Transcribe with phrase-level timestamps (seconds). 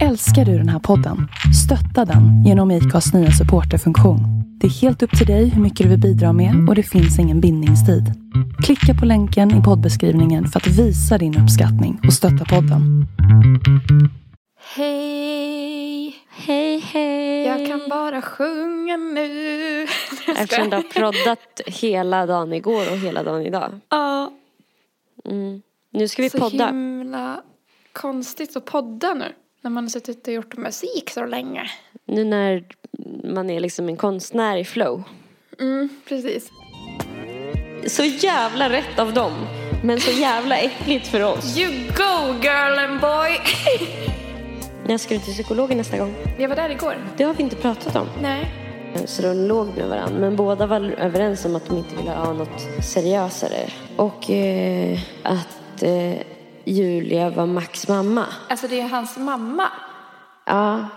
[0.00, 1.28] Älskar du den här podden?
[1.64, 4.20] Stötta den genom IKAs nya supporterfunktion.
[4.60, 7.18] Det är helt upp till dig hur mycket du vill bidra med och det finns
[7.18, 8.04] ingen bindningstid.
[8.64, 13.06] Klicka på länken i poddbeskrivningen för att visa din uppskattning och stötta podden.
[14.76, 16.14] Hej!
[16.30, 17.46] Hej hej!
[17.46, 19.86] Jag kan bara sjunga nu.
[20.38, 23.70] Eftersom du har proddat hela dagen igår och hela dagen idag.
[23.88, 24.32] Ja,
[25.24, 25.62] Mm.
[25.92, 26.66] Nu ska vi så podda.
[26.66, 27.42] himla
[27.92, 29.24] konstigt att podda nu.
[29.64, 31.70] När man har suttit och gjort musik så länge.
[32.04, 32.64] Nu när
[33.34, 35.02] man är liksom en konstnär i flow.
[35.60, 36.50] Mm, precis.
[37.86, 39.32] Så jävla rätt av dem.
[39.84, 41.58] Men så jävla äckligt för oss.
[41.58, 43.38] You go girl and boy!
[44.86, 46.14] När ska du till psykologen nästa gång?
[46.38, 46.96] Jag var där igår.
[47.16, 48.08] Det har vi inte pratat om.
[48.22, 48.50] Nej.
[49.04, 50.20] Så de låg med varandra.
[50.20, 53.68] Men båda var överens om att de inte ville ha något seriösare.
[53.96, 56.14] Och eh, att eh,
[56.64, 58.26] Julia var Max mamma.
[58.48, 59.68] Alltså det är hans mamma.
[60.46, 60.88] Ja,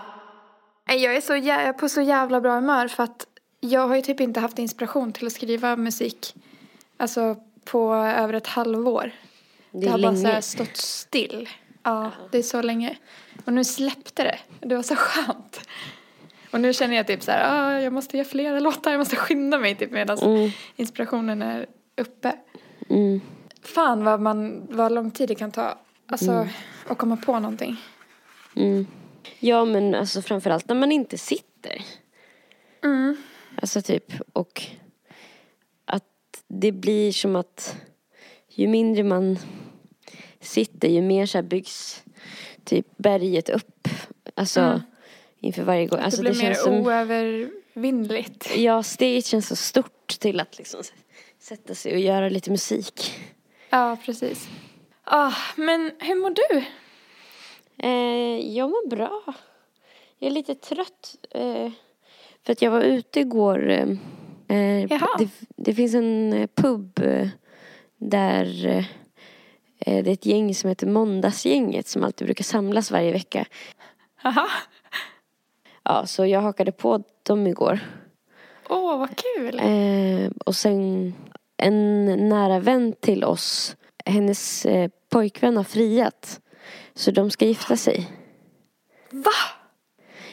[0.86, 3.26] Jag är, så, jag är på så jävla bra humör för att
[3.60, 6.34] jag har ju typ inte haft inspiration till att skriva musik.
[6.96, 9.10] Alltså på över ett halvår.
[9.70, 10.42] det Det har bara så länge.
[10.42, 11.48] stått still.
[11.82, 12.96] Ja, det är så länge.
[13.44, 14.38] Och nu släppte det.
[14.68, 15.60] Det var så skönt.
[16.50, 19.16] Och nu känner jag typ så här, ah, jag måste göra flera låtar, jag måste
[19.16, 20.50] skynda mig typ medan Mm.
[20.76, 22.32] inspirationen är uppe.
[22.90, 23.20] Mm.
[23.66, 25.78] Fan vad, man, vad lång tid det kan ta.
[26.08, 26.48] Alltså, Mm.
[26.86, 27.76] att komma på någonting.
[28.56, 28.86] Mm.
[29.38, 31.82] Ja, men alltså framförallt när man inte sitter.
[32.84, 33.16] Mm.
[33.62, 34.62] Alltså typ, och
[35.84, 36.04] att
[36.48, 37.76] det blir som att
[38.48, 39.38] ju mindre man
[40.40, 42.02] sitter, ju mer så här byggs
[42.64, 43.88] typ berget upp.
[44.34, 44.80] Alltså Mm.
[45.40, 46.00] inför varje gång.
[46.00, 48.56] Alltså, det blir mer känns som, oövervinnligt.
[48.56, 50.80] Ja, steget känns så stort till att liksom
[51.38, 53.14] sätta sig och göra lite musik.
[53.70, 54.48] Ja, precis.
[55.04, 56.64] Ah, men hur mår du?
[57.78, 59.22] Eh, jag mår bra.
[60.18, 61.16] Jag är lite trött.
[61.30, 61.70] Eh,
[62.44, 63.70] för att jag var ute igår.
[63.70, 63.88] Eh,
[64.48, 65.08] eh, Jaha.
[65.18, 67.28] det, det finns en eh, pub eh,
[67.96, 68.84] där eh,
[69.78, 73.46] det är ett gäng som heter Måndagsgänget som alltid brukar samlas varje vecka.
[74.16, 74.48] Haha.
[75.82, 77.80] Ja, så jag hakade på dem igår.
[78.68, 79.60] Åh, vad kul.
[80.46, 81.14] Och sen
[81.56, 86.40] en nära vän till oss, hennes eh, pojkvän har friat.
[86.94, 88.10] Så de ska gifta sig.
[89.10, 89.30] Va?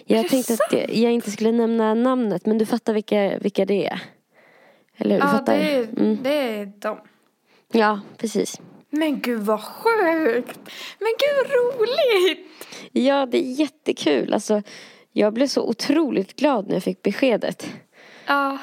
[0.05, 3.87] Jag tänkte att jag, jag inte skulle nämna namnet men du fattar vilka, vilka det
[3.87, 3.99] är.
[4.97, 5.21] Eller hur?
[5.21, 5.57] Du Ja, fattar?
[5.57, 6.17] det är, Mm.
[6.23, 6.97] det är de.
[7.71, 8.61] Ja, precis.
[8.89, 10.59] Men gud vad sjukt!
[10.99, 12.47] Men gud vad roligt!
[12.91, 14.33] Ja, det är jättekul.
[14.33, 14.61] Alltså,
[15.11, 17.69] jag blev så otroligt glad när jag fick beskedet.
[18.27, 18.57] Ja,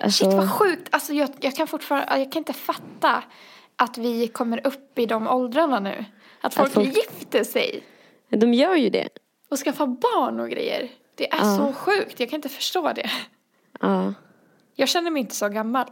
[0.00, 0.88] Alltså, shit vad sjukt.
[0.90, 3.22] Alltså jag, jag kan fortfarande, jag kan inte fatta
[3.76, 6.04] att vi kommer upp i de åldrarna nu.
[6.40, 7.82] Att folk, folk- gifter sig
[8.28, 9.08] De gör ju det.
[9.50, 10.88] och skaffar barn och grejer.
[11.14, 11.56] Det är Ja.
[11.56, 13.10] så sjukt, jag kan inte förstå det.
[13.80, 14.14] Ja.
[14.74, 15.86] Jag känner mig inte så gammal.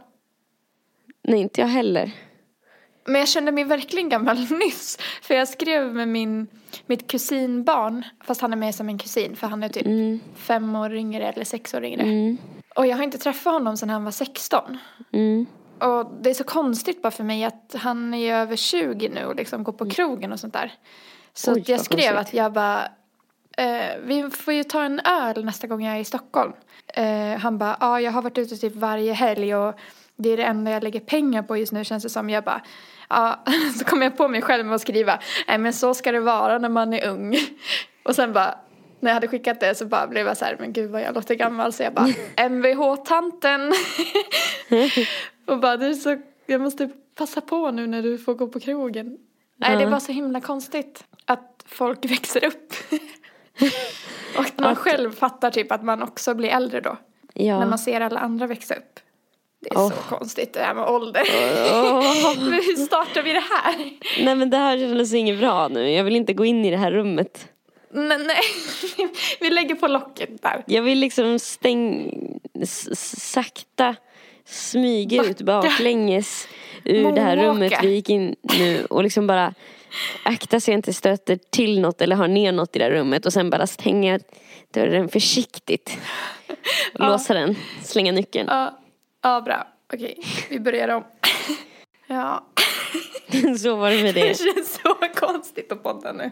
[1.23, 2.11] Nej, inte jag heller.
[3.05, 4.97] Men jag kände mig verkligen gammal nyss.
[5.21, 6.47] För jag skrev med min,
[6.85, 10.19] mitt kusinbarn, fast han är med som en kusin för han är typ Mm.
[10.35, 12.01] fem år yngre eller sex år yngre.
[12.03, 12.37] Mm.
[12.77, 14.77] Och jag har inte träffat honom sedan han var 16.
[15.11, 15.45] Mm.
[15.79, 19.35] Och det är så konstigt bara för mig att han är över 20 nu och
[19.35, 20.73] liksom går på krogen och sånt där.
[21.33, 22.15] Så Oj, jag skrev konstigt.
[22.15, 22.83] att jag bara,
[23.57, 26.53] eh, vi får ju ta en öl nästa gång jag är i Stockholm.
[26.87, 29.79] Eh, han bara, ja jag har varit ute typ varje helg och
[30.15, 32.29] det är det enda jag lägger pengar på just nu känns det som.
[32.29, 32.61] Jag bara,
[33.09, 33.43] ja
[33.79, 36.57] så kom jag på mig själv med att skriva, nej men så ska det vara
[36.57, 37.37] när man är ung.
[38.03, 38.55] Och sen bara,
[38.99, 41.15] när jag hade skickat det så bara blev jag så här, men gud vad jag
[41.15, 41.73] låter gammal.
[41.73, 42.07] Så jag bara,
[42.49, 43.73] Mvh-tanten.
[45.45, 49.17] och bara, du så, jag måste passa på nu när du får gå på krogen.
[49.59, 52.73] Nej, det är bara så himla konstigt att folk växer upp.
[54.37, 56.97] och att man Att- själv fattar typ att man också blir äldre då.
[57.33, 57.59] Ja.
[57.59, 58.99] När man ser alla andra växa upp.
[59.61, 59.89] Det är Åh.
[59.89, 61.23] så konstigt det här med ålder.
[62.39, 63.75] Men hur startar vi det här?
[64.25, 65.91] Nej men det här kändes inget bra nu.
[65.91, 67.47] Jag vill inte gå in i det här rummet.
[67.89, 68.41] Nej, nej.
[69.39, 70.63] vi lägger på locket där.
[70.67, 72.11] Jag vill liksom stäng...
[73.15, 73.95] sakta
[74.45, 76.47] smyga ut baklänges
[76.85, 79.53] ur det här rummet vi gick in nu och liksom bara
[80.23, 83.25] akta så jag inte stöter till något eller har ner något i det här rummet
[83.25, 84.19] och sen bara stänga
[84.73, 85.97] dörren försiktigt.
[86.93, 88.47] Låsa den, slänga nyckeln.
[88.51, 88.79] Ja,
[89.23, 89.67] ja bra.
[89.93, 90.17] Okej,
[90.49, 91.03] vi börjar om.
[92.07, 92.47] ja,
[93.59, 94.37] Så var det med det det.
[94.37, 96.31] känns så konstigt att podda nu.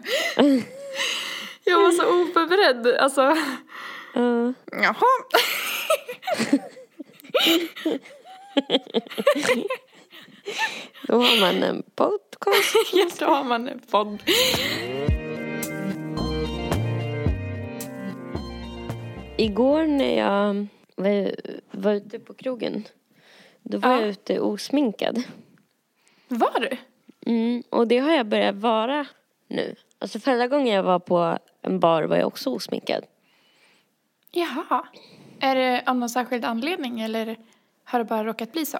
[1.66, 2.96] Jag var så oförberedd.
[3.00, 3.36] Alltså,
[4.14, 4.52] Ja.
[4.72, 4.94] jaha.
[11.08, 12.74] då har man en podcast.
[12.92, 14.22] Ja, då har man en podd.
[19.36, 20.66] igår när jag
[20.96, 21.34] var,
[21.70, 22.84] var ute på krogen.
[23.62, 24.00] Då var Ja.
[24.00, 25.22] jag ute osminkad.
[26.28, 26.76] Var du?
[27.32, 29.06] Mm, och det har jag börjat vara
[29.48, 29.74] nu.
[29.98, 33.04] Alltså förra gången jag var på en bar var jag också osminkad.
[34.30, 34.86] Jaha.
[35.40, 37.36] Är det av någon särskild anledning eller
[37.84, 38.78] har det bara råkat bli så?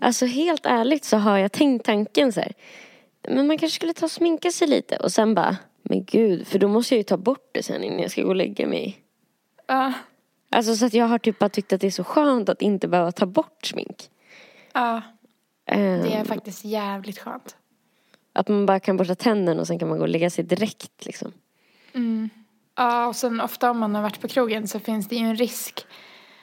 [0.00, 2.52] Alltså helt ärligt så har jag tänkt tanken så här.
[3.28, 6.58] Men man kanske skulle ta och sminka sig lite och sen bara, men gud, för
[6.58, 8.98] då måste jag ju ta bort det sen innan jag ska gå och lägga mig.
[9.66, 9.92] Ja.
[10.50, 12.88] Alltså så att jag har typ bara tyckt att det är så skönt att inte
[12.88, 14.10] behöva ta bort smink.
[14.72, 15.02] Ja,
[15.70, 17.56] Ehm, det är faktiskt jävligt skönt.
[18.32, 21.06] Att man bara kan borsta tänderna och sen kan man gå och lägga sig direkt
[21.06, 21.32] liksom.
[22.76, 25.36] Ja, och sen ofta om man har varit på krogen så finns det ju en
[25.36, 25.86] risk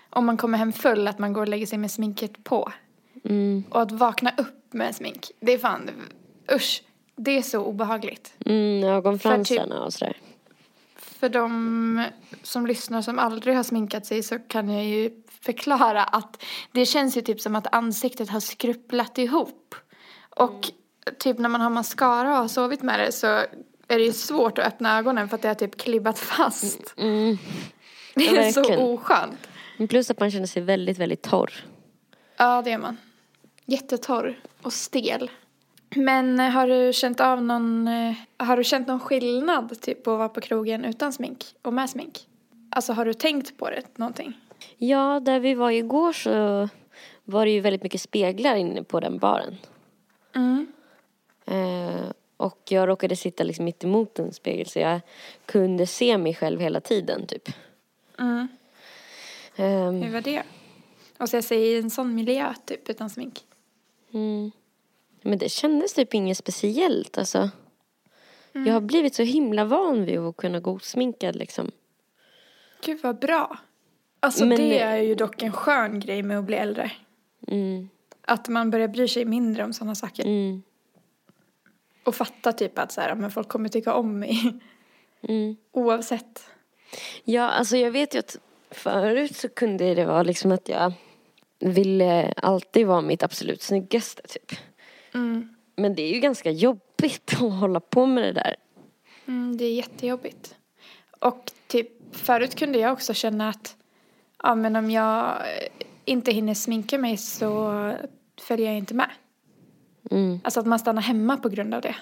[0.09, 2.71] om man kommer hem full att man går och lägger sig med sminket på.
[3.23, 5.89] Mm, Och att vakna upp med smink, det är fan,
[6.55, 6.83] usch,
[7.15, 8.33] det är så obehagligt.
[8.45, 10.17] mm ögonfransarna och sådär.
[10.95, 12.03] För de
[12.44, 15.11] som lyssnar som aldrig har sminkat sig så kan jag ju
[15.41, 19.75] förklara att det känns ju typ som att ansiktet har skrupplat ihop.
[20.29, 20.71] Och
[21.19, 23.41] typ när man har mascara och har sovit med det så
[23.87, 26.93] är det ju svårt att öppna ögonen för att det har typ klibbat fast.
[26.97, 27.37] Mm.
[28.15, 28.81] Det Ja, är så verkligen.
[28.81, 29.47] oskönt.
[29.89, 31.53] Plus att man känner sig väldigt, väldigt torr.
[32.37, 32.97] Ja, det är man.
[33.65, 35.31] Jättetorr och stel.
[35.95, 40.11] Men eh, har du känt av någon, eh, har du känt någon skillnad typ på
[40.11, 42.27] att vara på krogen utan smink och med smink?
[42.71, 44.33] Alltså har du tänkt på det någonting?
[44.77, 46.69] Ja, där vi var igår så
[47.23, 49.57] var det ju väldigt mycket speglar inne på den baren.
[50.35, 50.67] Mm.
[51.45, 52.05] Eh,
[52.37, 54.99] och jag råkade sitta liksom mitt emot en spegel så jag
[55.45, 57.49] kunde se mig själv hela tiden typ.
[58.19, 58.47] Mm.
[59.55, 60.43] Ehm, Hur var det?
[61.17, 63.39] Och jag säger i en sån miljö typ utan smink.
[64.13, 64.51] mm.
[65.21, 67.49] Men det kändes typ inget speciellt alltså.
[68.51, 71.71] Jag har blivit så himla van vid att kunna gå osminkad liksom.
[72.85, 73.57] Gud vad bra.
[74.19, 76.91] Alltså Men- det är ju dock en skön grej med att bli äldre.
[77.47, 77.89] Mm,
[78.21, 80.23] Att man börjar bry sig mindre om sådana saker.
[80.25, 80.63] mm,
[82.07, 84.54] Och fatta typ att så här, men folk kommer tycka om mig.
[85.21, 85.56] mm.
[85.71, 86.50] Oavsett.
[87.24, 88.38] Ja, alltså jag vet ju att
[88.71, 90.94] förut så kunde det vara liksom att jag
[91.59, 94.59] ville alltid vara mitt absolut snyggaste typ.
[95.13, 95.56] Mm.
[95.75, 98.56] Men det är ju ganska jobbigt att hålla på med det där.
[99.27, 100.56] Mm, det är jättejobbigt.
[101.19, 103.75] Och typ förut kunde jag också känna att
[104.44, 105.38] ja men om jag
[106.06, 107.74] inte hinner sminka mig så
[108.42, 109.09] följer jag inte med.
[110.12, 111.95] Mm, Alltså att man stannar hemma på grund av det.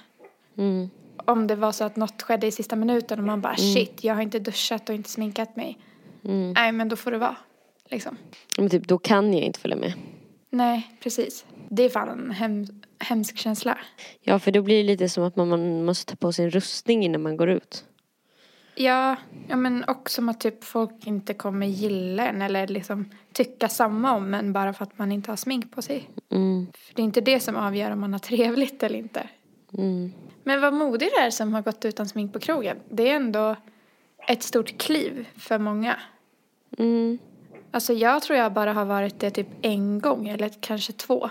[0.57, 0.89] mm,
[1.25, 4.15] Om det var så att något skedde i sista minuten och man bara shit jag
[4.15, 5.77] har inte duschat och inte sminkat mig.
[6.25, 6.51] mm.
[6.53, 7.35] Nej men då får det vara.
[7.89, 8.17] Liksom.
[8.57, 9.93] Men typ då kan jag inte följa med.
[10.49, 11.45] Nej precis.
[11.69, 12.65] Det är fan en hem,
[12.99, 13.77] hemsk känsla.
[14.21, 16.51] Ja, för då blir det lite som att man, man måste ta på sig en
[16.51, 17.85] rustning innan man går ut.
[18.75, 19.15] Ja,
[19.47, 24.33] ja men också att typ folk inte kommer gilla en eller liksom tycka samma om
[24.33, 26.09] en bara för att man inte har smink på sig.
[26.29, 29.29] Mm, För det är inte det som avgör om man har trevligt eller inte.
[29.77, 30.13] mm,
[30.43, 32.77] Men vad modig du är som har gått utan smink på krogen.
[32.89, 33.55] Det är ändå
[34.27, 35.99] ett stort kliv för många.
[36.77, 37.17] mm.
[37.71, 41.29] Alltså jag tror jag bara har varit det typ en gång eller kanske två.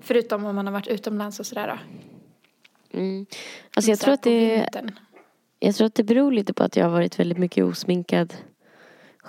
[0.00, 1.78] Förutom om man har varit utomlands och sådär då.
[2.98, 3.26] Mm.
[3.76, 4.98] Alltså jag tror, att det, vintern.
[5.64, 8.34] Jag tror att det beror lite på att jag har varit väldigt mycket osminkad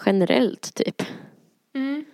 [0.05, 1.01] generellt typ.
[1.73, 2.05] Mm.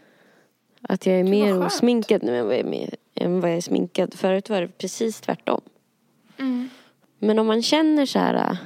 [0.82, 4.14] Att jag är mer osminkad nu än vad, jag är än vad jag är sminkad.
[4.14, 5.62] Förut var det precis tvärtom.
[6.38, 6.70] Mm.
[7.20, 8.58] Men om man känner så här äh,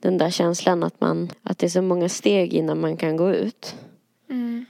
[0.00, 3.30] den där känslan att man att det är så många steg innan man kan gå
[3.30, 3.74] ut.
[4.30, 4.66] Mm.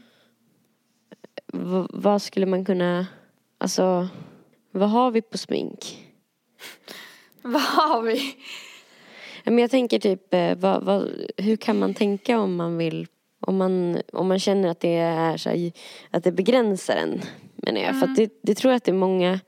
[1.53, 3.07] V- vad skulle man kunna,
[3.59, 4.09] alltså
[4.71, 6.05] vad har vi på smink?
[7.43, 8.37] Vad har vi?
[9.51, 13.07] Men jag tänker typ, eh, vad, vad, hur kan man tänka om man vill,
[13.41, 15.73] om man, om man känner att det är så här,
[16.11, 17.21] att det begränsar en,
[17.57, 18.01] menar jag.
[18.01, 19.41] För att det, det tror jag att det är många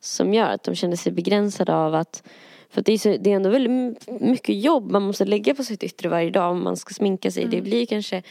[0.00, 2.22] som gör, att de känner sig begränsade av att,
[2.70, 5.64] för att det är, så, det är ändå väldigt mycket jobb man måste lägga på
[5.64, 7.44] sitt yttre varje dag om man ska sminka sig.
[7.44, 8.22] Det blir kanske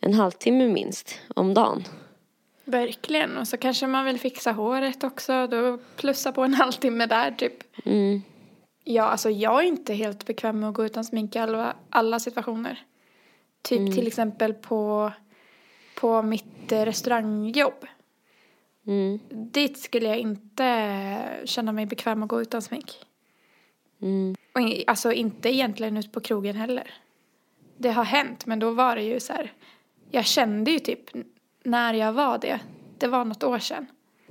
[0.00, 1.84] en halvtimme minst om dagen.
[2.64, 3.36] Verkligen.
[3.36, 5.46] Och så kanske man vill fixa håret också.
[5.46, 7.54] Då plussa på en halvtimme där typ.
[7.84, 8.22] Mm,
[8.90, 12.20] Ja, alltså jag är inte helt bekväm med att gå utan smink i alla, alla
[12.20, 12.82] situationer.
[13.62, 15.12] Typ till exempel på,
[16.00, 17.86] på mitt eh, restaurangjobb.
[18.86, 22.92] mm, Dit skulle jag inte känna mig bekväm att gå utan smink.
[24.02, 26.94] mm, Och alltså inte egentligen ut på krogen heller.
[27.76, 29.52] Det har hänt, men då var det ju så här.
[30.10, 31.00] Jag kände ju typ
[31.64, 32.60] när jag var det,
[32.98, 33.86] det var något år sedan,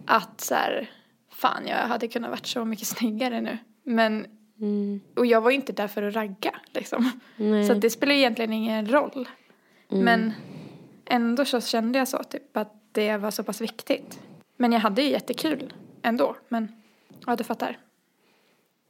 [0.05, 0.89] att så här,
[1.29, 3.57] fan jag hade kunnat varit så mycket snyggare nu.
[3.83, 4.27] Men,
[4.61, 5.01] mm.
[5.15, 7.19] och jag var ju inte där för att ragga liksom.
[7.35, 7.67] Nej.
[7.67, 9.27] Så det spelar egentligen ingen roll.
[9.89, 10.33] Men
[11.05, 14.19] ändå så kände jag så, typ att det var så pass viktigt.
[14.57, 16.71] Men jag hade ju jättekul ändå, men
[17.25, 17.77] ja, du fattar.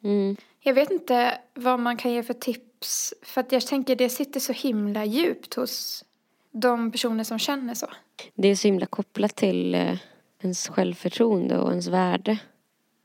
[0.03, 0.35] Mm.
[0.59, 4.39] Jag vet inte vad man kan ge för tips, för att jag tänker det sitter
[4.39, 6.05] så himla djupt hos
[6.51, 7.87] de personer som känner så.
[8.35, 9.97] Det är så himla kopplat till eh,
[10.41, 12.37] ens självförtroende och ens värde.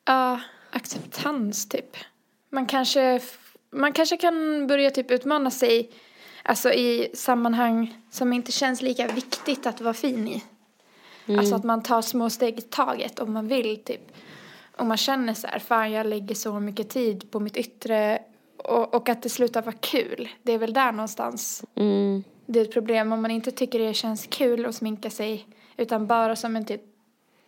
[0.04, 0.40] Ja,
[0.70, 1.96] acceptans typ.
[2.54, 3.20] Man kanske,
[3.70, 5.90] man kanske kan börja typ utmana sig
[6.42, 10.42] alltså i sammanhang som inte känns lika viktigt att vara fin i.
[11.38, 14.12] Alltså att man tar små steg i taget om man vill typ.
[14.76, 18.18] Om man känner så här, fan jag lägger så mycket tid på mitt yttre
[18.56, 20.28] och, och att det slutar vara kul.
[20.42, 22.24] Det är väl där någonstans Mm.
[22.46, 26.06] det är ett problem om man inte tycker det känns kul att sminka sig utan
[26.06, 26.82] bara som en typ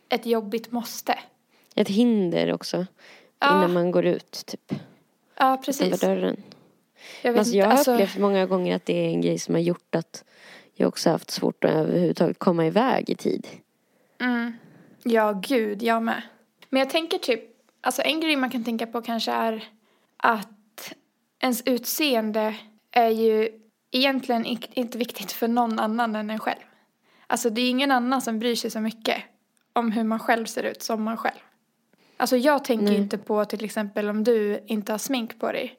[0.08, 1.18] ett jobbigt måste.
[1.74, 2.86] Ett hinder också.
[3.38, 3.56] Ja.
[3.58, 4.72] Innan man går ut, typ.
[5.36, 6.00] Ja, precis.
[6.00, 6.36] dörren.
[7.22, 9.54] Jag vet Alltså, jag har alltså, upplevt många gånger att det är en grej som
[9.54, 10.24] har gjort att
[10.74, 13.46] jag också haft svårt att överhuvudtaget komma iväg i tid.
[14.20, 14.52] mm,
[15.02, 16.22] ja, gud, jag med.
[16.70, 17.40] Men jag tänker typ,
[17.80, 19.64] alltså en grej man kan tänka på kanske är
[20.16, 20.94] att
[21.40, 22.54] ens utseende
[22.90, 23.48] är ju
[23.90, 26.62] egentligen inte viktigt för någon annan än en själv.
[27.26, 29.22] Alltså det är ingen annan som bryr sig så mycket
[29.72, 31.38] om hur man själv ser ut som man själv.
[32.16, 32.98] Alltså jag tänker ju Nej.
[33.00, 35.74] inte på till exempel om du inte har smink på dig.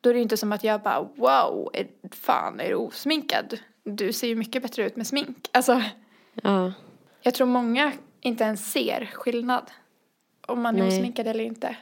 [0.00, 3.58] Då är det inte som att jag bara wow, är, fan är du osminkad?
[3.84, 5.48] Du ser ju mycket bättre ut med smink.
[5.52, 5.82] Alltså
[6.42, 6.72] Ja.
[7.22, 9.70] jag tror många inte ens ser skillnad.
[10.46, 10.88] Om man är Nej.
[10.98, 11.76] osminkad eller inte.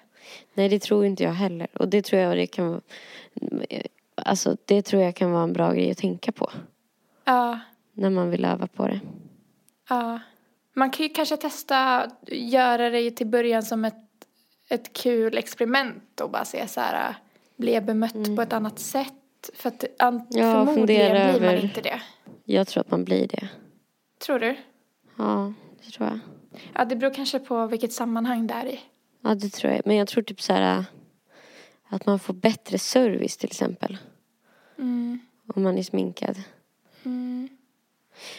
[0.54, 1.68] Nej, det tror inte jag heller.
[1.72, 2.80] Och det tror jag det kan vara...
[4.14, 6.50] Alltså, det tror jag kan vara en bra grej att tänka på.
[7.24, 7.58] Ja,
[7.92, 9.00] När man vill öva på det.
[9.88, 10.20] ja.
[10.78, 13.94] Man kan ju kanske testa göra det till början som ett,
[14.68, 17.14] ett kul experiment och bara se så här,
[17.56, 19.50] blir jag bemött på ett annat sätt?
[19.54, 20.26] För att an- Mm.
[20.30, 22.00] Ja, förmodligen blir man över- inte det.
[22.44, 23.48] Jag tror att man blir det.
[24.18, 24.56] Tror du?
[25.16, 25.52] Ja,
[25.84, 26.18] det tror jag.
[26.74, 28.80] Ja, det beror kanske på vilket sammanhang det är i.
[29.20, 29.82] Ja, det tror jag.
[29.84, 30.84] Men jag tror typ så här
[31.88, 33.98] att man får bättre service till exempel.
[34.78, 35.20] Mm.
[35.54, 36.36] Om man är sminkad.
[37.04, 37.48] Mm.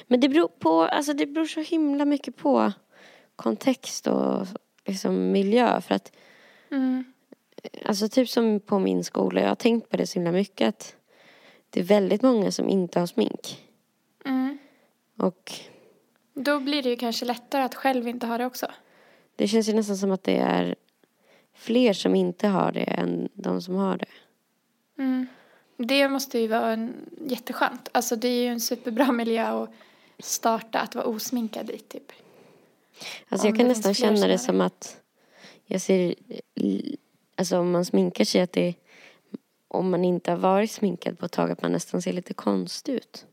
[0.08, 2.72] Men det beror på, alltså det beror så himla mycket på
[3.36, 4.48] kontext och
[4.86, 5.82] liksom miljö.
[5.82, 6.12] För att,
[6.72, 7.04] Mm.
[7.86, 10.96] alltså typ som på min skola, jag har tänkt på det så himla mycket att
[11.70, 13.66] det är väldigt många som inte har smink.
[14.26, 14.58] Mm.
[15.18, 15.52] Och
[16.34, 18.68] Då blir det ju kanske lättare att själv inte ha det också.
[19.36, 20.76] det känns ju nästan som att det är
[21.54, 24.06] fler som inte har det än de som har det.
[25.04, 25.28] Mm.
[25.82, 26.94] Det måste ju vara en
[27.28, 27.90] jätteskönt.
[27.92, 29.70] Alltså det är ju en superbra miljö att
[30.20, 32.12] starta att vara osminkad i typ.
[33.30, 35.02] Alltså Om jag kan nästan känna det som att
[35.66, 36.16] jag ser,
[37.36, 38.74] alltså om man sminkar sig att det,
[39.68, 42.94] om man inte har varit sminkad på ett tag att man nästan ser lite konstig
[42.94, 43.26] ut.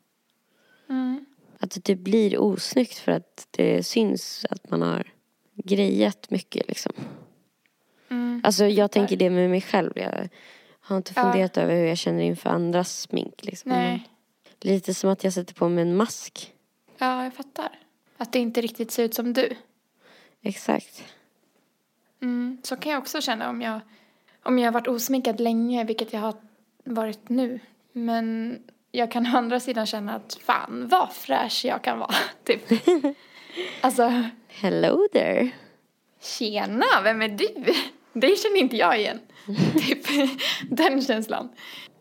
[0.89, 1.25] Mm.
[1.59, 5.13] Att det typ blir osnyggt för att det syns att man har
[5.55, 6.93] grejat mycket liksom.
[8.09, 8.41] Mm.
[8.45, 9.93] Alltså jag tänker det med mig själv.
[9.95, 10.29] Jag
[10.87, 11.23] har inte Ja.
[11.23, 13.71] funderat över hur jag känner inför andras smink liksom.
[13.73, 14.09] Nej.
[14.61, 16.53] Lite som att jag sätter på mig en mask.
[16.99, 17.79] Ja, jag fattar.
[18.17, 19.57] Att det inte riktigt ser ut som du.
[20.43, 21.05] Exakt.
[22.23, 22.59] Mm.
[22.63, 23.81] Så kan jag också känna om jag,
[24.43, 26.35] om jag har varit osminkad länge, vilket jag har
[26.85, 27.61] varit nu.
[27.93, 28.59] Men
[28.93, 32.15] jag kan å andra sidan känna att fan vad fräsch jag kan vara.
[32.45, 32.63] Typ.
[33.81, 35.51] alltså, Hello there.
[36.21, 37.75] tjena, vem är du?
[38.21, 39.21] Det känner inte jag igen.
[39.79, 40.07] typ
[40.71, 41.49] den känslan.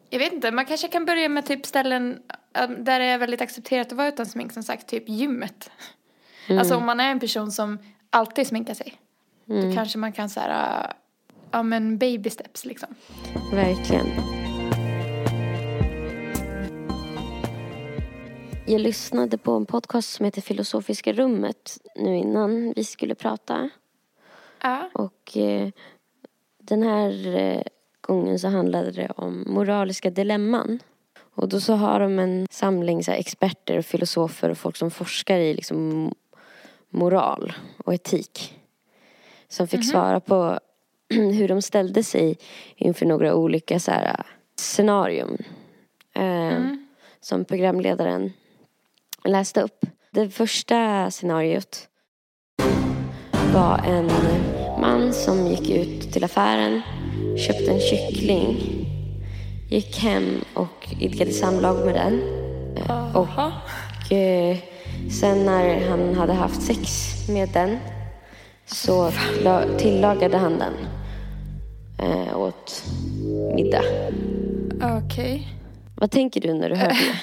[0.09, 2.19] Jag vet inte, man kanske kan börja med typ ställen
[2.77, 5.71] där det är väldigt accepterat att vara utan smink, som sagt, typ gymmet.
[6.49, 7.79] Alltså om man är en person som
[8.09, 8.93] alltid sminkar sig,
[9.45, 10.93] då kanske man kan så här,
[11.51, 12.95] ja men baby steps liksom.
[13.53, 14.07] Verkligen.
[18.67, 23.69] Jag lyssnade på en podcast som heter Filosofiska rummet nu innan vi skulle prata.
[24.61, 24.89] Ja.
[24.93, 25.69] Och eh,
[26.67, 27.61] den här eh,
[28.01, 30.79] gången så handlade det om moraliska dilemman.
[31.35, 34.91] Och då så har de en samling så här, experter och filosofer och folk som
[34.91, 36.11] forskar i liksom
[36.89, 38.59] moral och etik.
[39.47, 40.59] Som fick svara på
[41.09, 42.37] hur de ställde sig
[42.75, 44.25] inför några olika så här,
[44.59, 45.37] scenarium.
[46.15, 46.63] Eh,
[47.19, 48.33] Som programledaren
[49.23, 49.85] läste upp.
[50.11, 51.87] Det första scenariot
[53.53, 54.09] var en
[54.81, 56.81] man som gick ut till affären,
[57.47, 58.57] köpte en kyckling,
[59.69, 62.21] gick hem och idkade samlag med den.
[62.77, 64.57] Eh, Och eh,
[65.21, 66.89] sen när han hade haft sex
[67.29, 67.77] med den
[68.65, 69.11] så
[69.43, 70.73] la- tillagade han den
[71.99, 72.83] eh, åt
[73.55, 73.83] middag.
[74.81, 75.47] Okej.
[75.97, 77.19] Vad tänker du när du hör det?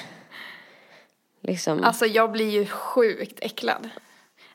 [1.51, 1.83] Liksom.
[1.83, 3.89] Alltså jag blir ju sjukt äcklad.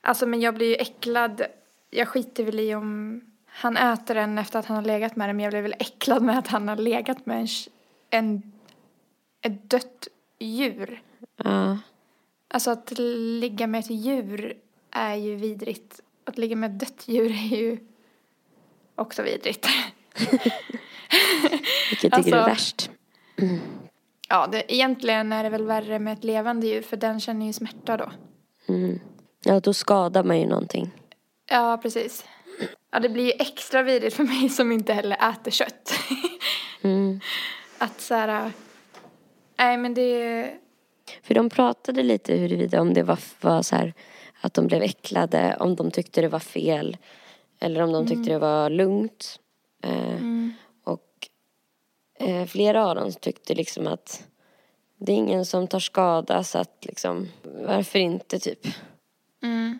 [0.00, 1.42] Alltså men jag blir ju äcklad.
[1.90, 5.36] Jag skiter väl i om han äter den efter att han har legat med den.
[5.36, 7.46] Men jag blir väl äcklad med att han har legat med en,
[8.10, 8.52] en
[9.40, 11.02] ett dött djur.
[11.36, 11.78] ja.
[12.50, 12.92] Alltså att
[13.40, 14.56] ligga med ett djur
[14.90, 16.00] är ju vidrigt.
[16.24, 17.78] Att ligga med ett dött djur är ju
[18.94, 19.66] också vidrigt.
[21.90, 22.90] Vilket tycker du är Alltså- värst?
[24.28, 27.52] Ja, det, egentligen är det väl värre med ett levande djur för den känner ju
[27.52, 28.10] smärta då.
[28.68, 29.00] Mm.
[29.44, 30.90] Ja, då skadar man ju någonting.
[31.48, 32.24] Ja, precis.
[32.90, 35.92] Ja, det blir ju extra vidrigt för mig som inte heller äter kött.
[36.82, 37.20] Mm.
[37.78, 38.52] Att så här,
[39.58, 40.50] nej men det,
[41.22, 43.94] För de pratade lite huruvida om det var, var så här
[44.40, 46.96] att de blev äcklade, om de tyckte det var fel
[47.60, 49.40] eller om de tyckte det var lugnt.
[49.82, 50.52] Eh, mm,
[50.84, 51.28] Och
[52.18, 54.26] eh, flera av dem tyckte liksom att
[54.98, 58.66] det är ingen som tar skada så att liksom varför inte typ.
[59.42, 59.78] mm,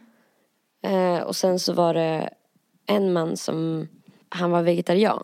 [0.82, 2.30] Eh, och sen så var det
[2.86, 3.88] en man som,
[4.28, 5.22] han var vegetarian.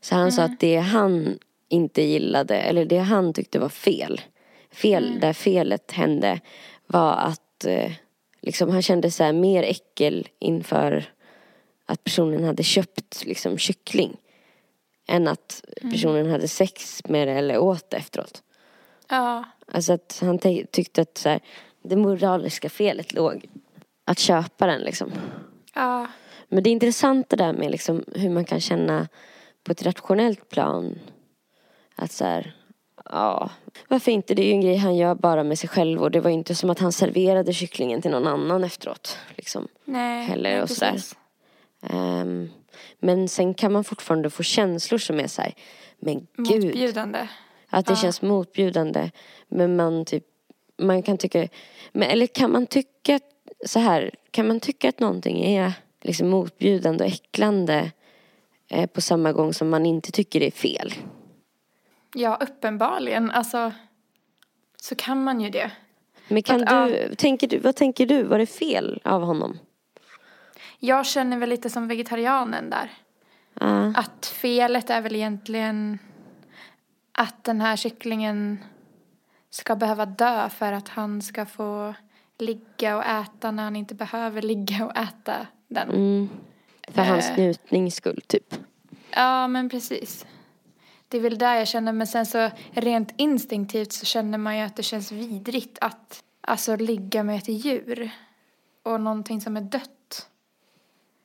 [0.00, 4.20] Så han sa att det han inte gillade, eller det han tyckte var fel.
[4.70, 6.40] Fel, där felet hände
[6.86, 7.92] var att eh,
[8.40, 11.04] liksom han kände så här mer äckel inför
[11.86, 14.16] att personen hade köpt liksom kyckling.
[15.08, 18.42] Än att personen hade sex med det eller åt det efteråt.
[19.08, 21.40] ja, Alltså att han te- tyckte att så här,
[21.82, 23.46] det moraliska felet låg
[24.04, 25.12] att köpa den liksom.
[25.74, 26.06] ja,
[26.48, 29.08] Men det är intressant det där med liksom hur man kan känna
[29.64, 30.98] på ett rationellt plan
[31.96, 32.56] att så här,
[33.04, 33.50] ja,
[33.88, 34.34] varför inte?
[34.34, 36.54] Det är ju en grej han gör bara med sig själv och det var inte
[36.54, 39.18] som att han serverade kycklingen till någon annan efteråt.
[39.36, 39.68] Liksom.
[39.84, 40.24] nej.
[40.24, 40.92] Heller och sådär.
[40.92, 41.16] precis.
[41.82, 42.50] Ehm,
[42.98, 45.54] men sen kan man fortfarande få känslor som är så här,
[45.98, 46.64] men gud.
[46.64, 47.28] Motbjudande.
[47.70, 47.96] Att det Ja.
[47.96, 49.10] känns motbjudande.
[49.48, 50.24] Men man typ,
[50.78, 51.48] man kan tycka,
[51.92, 53.20] men, eller kan man tycka
[53.64, 55.72] så här, kan man tycka att någonting är
[56.02, 57.92] liksom motbjudande och äcklande
[58.68, 60.94] eh, på samma gång som man inte tycker det är fel?
[62.14, 63.30] Ja, uppenbarligen.
[63.30, 63.72] Alltså,
[64.76, 65.70] så kan man ju det.
[66.28, 69.58] Men kan Att, du, tänker du, vad tänker du, var det fel av honom?
[70.78, 72.90] Jag känner väl lite som vegetarianen där.
[73.60, 73.92] Ja.
[73.96, 75.98] Att felet är väl egentligen
[77.12, 78.58] att den här kycklingen
[79.50, 81.94] ska behöva dö för att han ska få
[82.38, 85.90] ligga och äta när han inte behöver ligga och äta den.
[85.90, 86.28] Mm.
[86.88, 87.36] För hans Eh.
[87.38, 88.54] njutnings skull typ.
[89.10, 90.26] Ja, men precis.
[91.08, 94.62] Det är väl där jag känner, men sen så rent instinktivt så känner man ju
[94.64, 98.10] att det känns vidrigt att alltså ligga med ett djur
[98.82, 100.28] och någonting som är dött.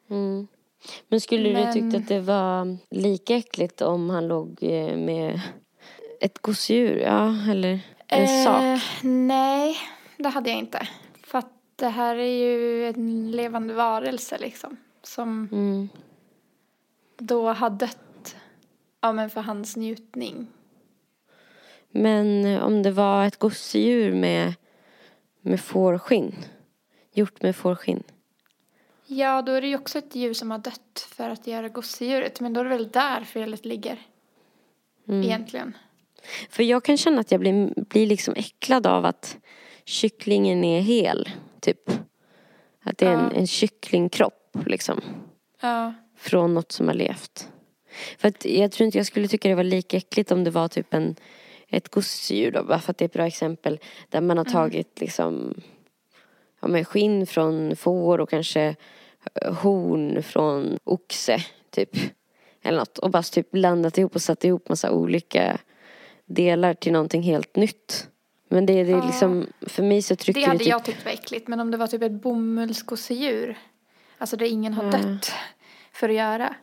[0.09, 0.47] Mm.
[1.07, 5.41] Men skulle Men- du tyckt att det var lika äckligt om han låg eh, med
[6.21, 6.97] ett gosedjur?
[6.97, 8.61] Ja, eller en sak?
[8.63, 9.77] Eh, nej,
[10.23, 10.87] det hade jag inte.
[11.23, 14.77] För att det här är ju en levande varelse liksom.
[15.03, 15.89] Som Mm.
[17.17, 18.35] då har dött.
[19.01, 20.47] Ja, men för hans njutning.
[21.91, 24.53] Men eh, om det var ett gosedjur med,
[25.41, 26.35] med fårskinn?
[27.13, 28.03] Gjort med fårskinn?
[29.05, 32.39] Ja, då är det ju också ett djur som har dött för att göra gosedjuret.
[32.39, 33.99] Men då är det väl där felet ligger.
[35.07, 35.23] Mm.
[35.23, 35.77] Egentligen.
[36.49, 39.37] För jag kan känna att jag blir, blir liksom äcklad av att
[39.89, 41.89] kycklingen är hel, typ.
[42.83, 45.01] Att det är en, en kycklingkropp, liksom.
[45.61, 45.93] Ja.
[46.17, 47.49] Från något som har levt.
[48.17, 50.67] För att jag tror inte jag skulle tycka det var lika äckligt om det var
[50.67, 51.15] typ en,
[51.67, 53.79] ett gosedjur då, bara för att det är ett bra exempel.
[54.09, 55.61] Där man har tagit liksom,
[56.61, 58.75] ja men skinn från får och kanske
[59.61, 61.89] horn från oxe, typ.
[62.61, 62.97] Eller något.
[62.97, 65.57] Och bara typ blandat ihop och satt ihop massa olika
[66.25, 68.09] delar till någonting helt nytt.
[68.51, 71.05] Men det, det är liksom, för mig så trycker Det det, hade typ, jag tyckt
[71.05, 71.47] var äckligt.
[71.47, 73.57] Men om det var typ ett bomullsgosedjur.
[74.17, 74.89] Alltså där ingen har Ja.
[74.91, 75.31] dött
[75.91, 76.55] för att göra.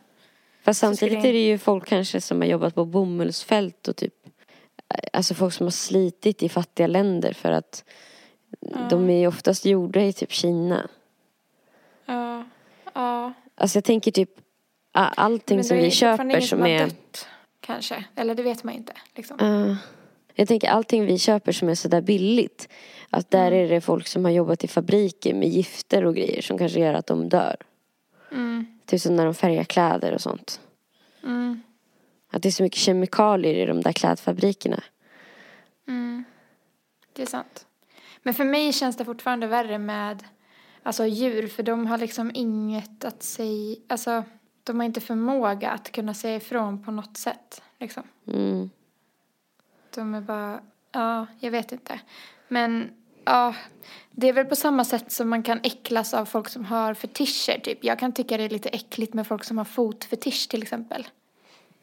[0.62, 4.14] Fast samtidigt är det ju folk kanske som har jobbat på bomullsfält och typ
[5.12, 7.85] Alltså folk som har slitit i fattiga länder för att
[8.90, 10.88] de är ju oftast gjorda i typ Kina.
[12.07, 12.44] Ja.
[12.94, 13.33] Ja.
[13.55, 14.31] Alltså jag tänker typ
[14.92, 17.29] allting som det vi köper som är Dött,
[17.61, 18.05] kanske.
[18.16, 18.92] Eller det vet man inte.
[19.14, 19.37] Liksom.
[19.40, 19.77] Ja.
[20.38, 22.68] Jag tänker allting vi köper som är sådär billigt.
[23.11, 23.64] Att där Mm.
[23.64, 26.94] är det folk som har jobbat i fabriker med gifter och grejer som kanske gör
[26.94, 27.57] att de dör.
[28.33, 28.66] Mm.
[28.87, 30.61] Typ som när de färgar kläder och sånt.
[31.25, 31.62] Mm.
[32.31, 34.83] Att det är så mycket kemikalier i de där klädfabrikerna.
[35.88, 36.25] Mm.
[37.12, 37.66] Det är sant.
[38.22, 40.25] Men för mig känns det fortfarande värre med
[40.83, 41.46] alltså, djur.
[41.49, 43.77] För de har liksom inget att säga.
[43.88, 44.25] Alltså,
[44.64, 47.62] de har inte förmåga att kunna säga ifrån på något sätt.
[47.79, 48.03] Liksom.
[48.27, 48.70] Mm.
[49.96, 50.61] De är bara,
[50.92, 52.00] ja, jag vet inte.
[52.48, 52.90] Men
[53.24, 53.54] ja,
[54.11, 57.61] det är väl på samma sätt som man kan äcklas av folk som har fetischer
[57.61, 57.85] typ.
[57.85, 61.06] Jag kan tycka det är lite äckligt med folk som har fotfetisch till exempel.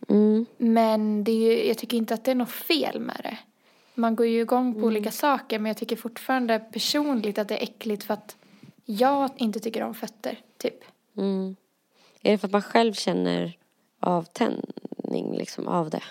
[0.10, 0.46] Mm.
[0.58, 3.38] Men det är ju, jag tycker inte att det är något fel med det.
[3.96, 7.64] Man går ju igång på olika saker men jag tycker fortfarande personligt att det är
[7.64, 8.36] äckligt för att
[8.86, 10.84] jag inte tycker om fötter, typ.
[11.18, 11.56] Mm.
[12.22, 13.58] Är det för att man själv känner
[14.00, 16.04] avtändning liksom av det?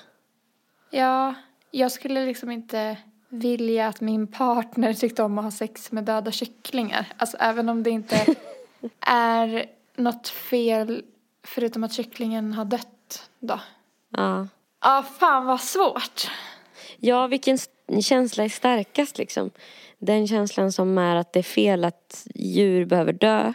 [0.91, 1.35] Ja,
[1.75, 2.97] jag skulle liksom inte
[3.29, 7.07] vilja att min partner tyckte om att ha sex med döda kycklingar.
[7.17, 8.27] Alltså även om det inte
[9.07, 11.05] är något fel
[11.43, 13.61] förutom att kycklingen har dött då.
[14.11, 14.49] Ja.
[14.81, 16.31] Ja, fan vad svårt.
[16.99, 17.59] Ja, vilken
[18.03, 19.51] känsla är starkast liksom?
[19.99, 23.53] Den känslan som är att det är fel att djur behöver dö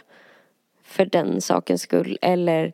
[0.82, 2.72] för den sakens skull eller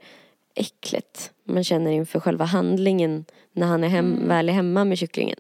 [0.55, 5.39] äcklet man känner inför själva handlingen när han är hem, väl är hemma med kycklingen.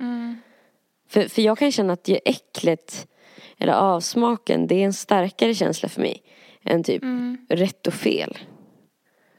[0.00, 0.36] Mm.
[1.08, 3.06] För, för jag kan känna att ju äcklet
[3.58, 6.22] eller avsmaken det är en starkare känsla för mig
[6.62, 7.46] än typ Mm.
[7.48, 8.38] rätt och fel.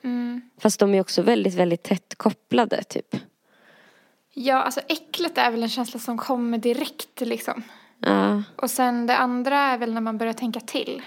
[0.03, 0.41] Mm.
[0.57, 3.15] Fast de är också väldigt, väldigt tätt kopplade typ.
[4.33, 7.63] Ja, alltså äcklet är väl en känsla som kommer direkt liksom.
[7.99, 11.01] Ja, Och sen det andra är väl när man börjar tänka till.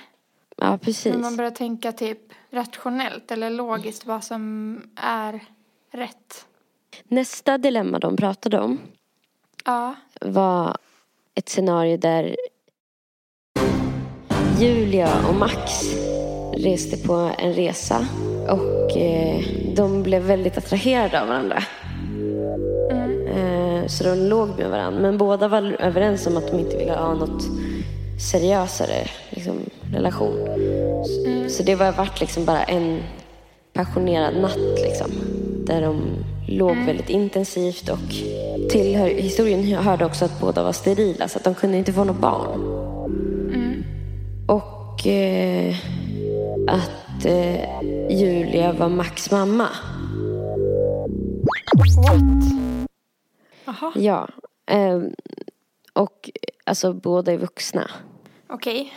[0.57, 1.13] Ja precis.
[1.15, 2.19] När man börjar tänka typ
[2.51, 5.41] rationellt eller logiskt vad som är
[5.93, 6.47] rätt.
[7.05, 8.79] Nästa dilemma de pratade om
[9.65, 9.95] Ja.
[10.21, 10.77] var
[11.35, 12.37] ett scenario där
[14.61, 15.83] Julia och Max
[16.57, 18.07] reste på en resa
[18.49, 19.45] och eh,
[19.77, 21.63] de blev väldigt attraherade av varandra.
[23.35, 25.01] Eh, så de låg med varandra.
[25.01, 27.43] Men båda var överens om att de inte ville ha något
[28.31, 29.57] seriösare liksom,
[29.93, 30.39] relation.
[31.51, 33.03] Så, det var varit liksom bara en
[33.73, 35.11] passionerad natt liksom.
[35.67, 36.03] Där de
[36.49, 37.99] låg väldigt intensivt och
[38.71, 42.21] till historien hörde också att båda var sterila så att de kunde inte få något
[42.21, 42.61] barn.
[44.49, 45.77] Och eh,
[46.69, 49.69] att eh, Julia var Max mamma.
[53.65, 54.29] Jaha, Ja.
[54.67, 55.11] ehm,
[55.93, 56.31] och
[56.65, 57.91] alltså båda är vuxna.
[58.49, 58.93] okej.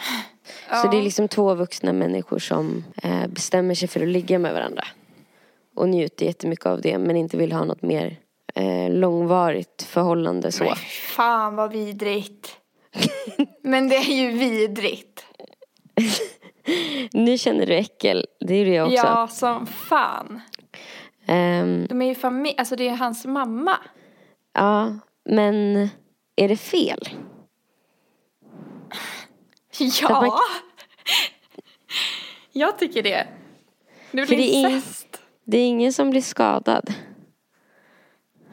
[0.81, 4.53] Så det är liksom två vuxna människor som eh, bestämmer sig för att ligga med
[4.53, 4.83] varandra.
[5.75, 8.19] Och njuter jättemycket av det men inte vill ha något mer
[8.55, 10.63] eh, långvarigt förhållande så.
[10.63, 10.75] Nej,
[11.15, 12.57] fan vad vidrigt.
[13.63, 15.25] Men det är ju vidrigt.
[17.11, 18.95] Nu känner du äckel, det är det också.
[18.95, 20.41] Ja, som fan.
[21.25, 23.77] Ehm, De är ju familj, alltså det är hans mamma.
[24.53, 24.93] ja,
[25.29, 25.89] men
[26.35, 27.09] är det fel?
[29.79, 30.21] Ja.
[30.21, 30.39] man-
[32.51, 33.27] Jag tycker det.
[34.11, 35.21] Det blir det är- incest.
[35.43, 36.93] Det är ingen som blir skadad.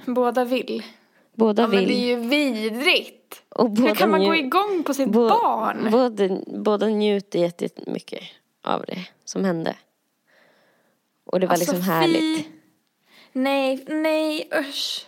[0.06, 0.82] Båda vill.
[1.34, 1.88] Båda Ja, men vill.
[1.88, 3.42] det är ju vidrigt.
[3.48, 5.88] och båda Hur kan man gå igång på sitt Bå- barn?
[5.90, 8.22] Båda, båda njuter jättemycket
[8.62, 9.76] av det som hände.
[11.24, 12.48] Och det var Alltså, liksom härligt.
[13.32, 15.06] Nej, nej, usch.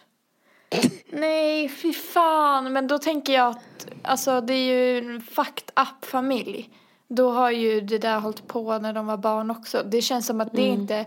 [1.11, 2.73] Nej, fy fan.
[2.73, 6.71] Men då tänker jag att alltså, det är ju en fucked up familj.
[7.09, 9.83] Då har ju det där hållit på när de var barn också.
[9.83, 10.81] Det känns som att det Mm.
[10.81, 11.07] inte,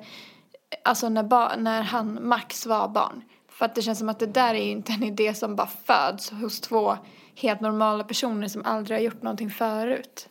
[0.84, 3.21] alltså när, när han, Max var barn.
[3.49, 5.67] För att det känns som att det där är ju inte en idé som bara
[5.86, 6.97] föds hos två
[7.36, 10.30] helt normala personer som aldrig har gjort någonting förut.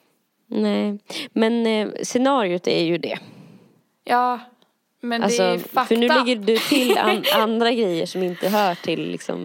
[0.49, 0.99] Nej,
[1.33, 3.19] men eh, scenariot är ju det.
[4.05, 4.41] Ja,
[5.09, 8.49] men det är Alltså, fucked för nu lägger du till an- andra grejer som inte
[8.49, 9.41] hör till liksom.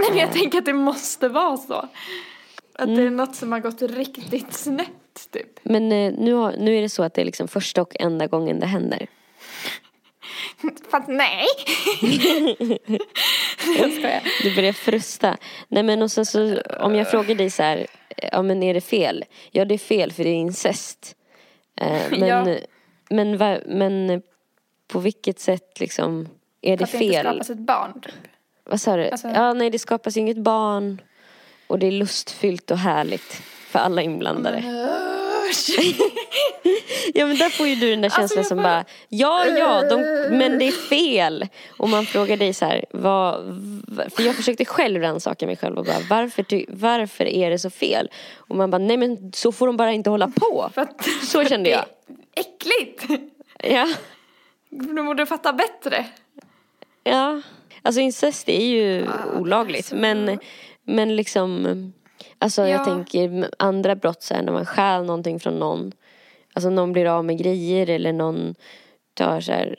[0.00, 1.74] Nej, men jag tänker att det måste vara så.
[2.78, 2.96] Att Mm.
[2.96, 4.90] det är något som har gått riktigt snett
[5.32, 5.60] typ.
[5.62, 8.26] Men eh, nu, har, nu är det så att det är liksom första och enda
[8.26, 9.06] gången det händer.
[10.90, 11.46] Fast nej.
[13.78, 14.22] jag skojar.
[14.42, 15.36] Du börjar frusta.
[15.68, 17.86] Nej men och sen så om jag frågar dig så här,
[18.32, 19.24] ja men är det fel?
[19.50, 21.16] Ja det är fel för det är incest.
[21.80, 22.56] Eh, men, Ja.
[23.10, 24.22] men, va, men
[24.88, 26.28] på vilket sätt liksom
[26.62, 27.26] är det För att det inte fel?
[27.26, 28.14] skapas ett barn typ.
[28.64, 29.08] Vad sa du?
[29.10, 31.00] Alltså- Ja nej det skapas inget barn
[31.66, 34.62] och det är lustfyllt och härligt för alla inblandade.
[37.14, 39.46] Ja men där får ju du den där Alltså, känslan jag som får- bara Ja
[39.46, 39.96] ja de,
[40.38, 41.46] men det är fel
[41.78, 43.34] Och man frågar dig så här vad,
[44.16, 48.10] För jag försökte själv rannsaka mig själv och bara varför, varför är det så fel?
[48.36, 51.64] Och man bara nej men så får de bara inte hålla på att, Så kände
[51.70, 53.04] det jag är Äckligt.
[53.62, 53.88] Ja,
[54.76, 56.06] Du borde fatta bättre.
[57.04, 57.40] ja
[57.82, 60.38] Alltså incest är ju Ah, olagligt men,
[60.82, 61.92] men liksom
[62.38, 62.84] Alltså jag Ja.
[62.84, 65.92] tänker andra brott så här, när man stjäl någonting från någon
[66.52, 68.54] Alltså någon blir av med grejer eller någon
[69.14, 69.76] tar så här,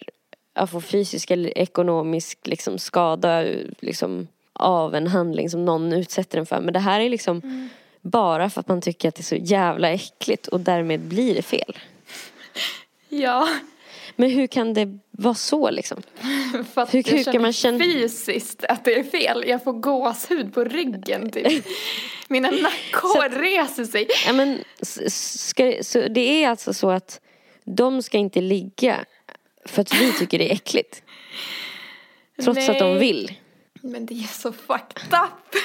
[0.53, 3.45] jag får fysisk eller ekonomisk liksom skada
[3.79, 6.61] liksom, av en handling som någon utsätter den för.
[6.61, 7.69] Men det här är liksom
[8.01, 11.41] bara för att man tycker att det är så jävla äckligt och därmed blir det
[11.41, 11.77] fel.
[13.09, 13.47] Ja,
[14.15, 16.01] Men hur kan det vara så liksom?
[16.73, 19.43] för att Hur- jag hur kan känner man känna- fysiskt att det är fel.
[19.47, 21.65] Jag får gåshud på ryggen typ.
[22.27, 24.07] Mina nackhår reser sig.
[24.27, 24.63] Ja, men,
[25.09, 27.21] ska, så det är alltså så att
[27.63, 29.05] de ska inte ligga
[29.65, 31.03] för att vi tycker det är äckligt.
[32.43, 32.99] Trots att de Nej.
[32.99, 33.33] vill.
[33.81, 35.55] Men det är så fucked up.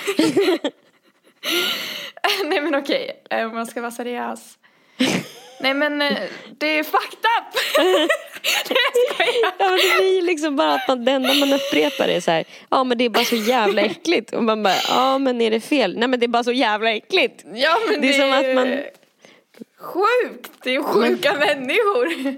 [2.44, 4.58] Nej men okej, eh, om man ska vara seriös.
[5.60, 6.18] Nej men eh,
[6.58, 7.54] det är fucked up.
[9.18, 9.28] Nej.
[9.58, 12.44] Ja, men det blir liksom bara att man, det enda man upprepar är så här,
[12.70, 14.32] ja men det är bara så jävla äckligt.
[14.32, 15.98] Och man bara, ja men är det fel?
[15.98, 17.44] Nej men det är bara så jävla äckligt.
[17.54, 18.82] Ja men Det är som att man-
[19.78, 22.36] Sjukt, det är sjuka människor.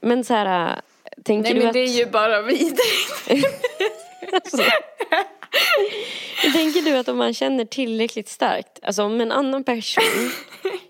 [0.00, 0.80] Men så här,
[1.24, 1.72] tänker Nej du men att...
[1.74, 3.28] det är ju bara vidrigt.
[4.32, 4.62] Alltså,
[6.52, 10.30] tänker du att om man känner tillräckligt starkt, alltså om en annan person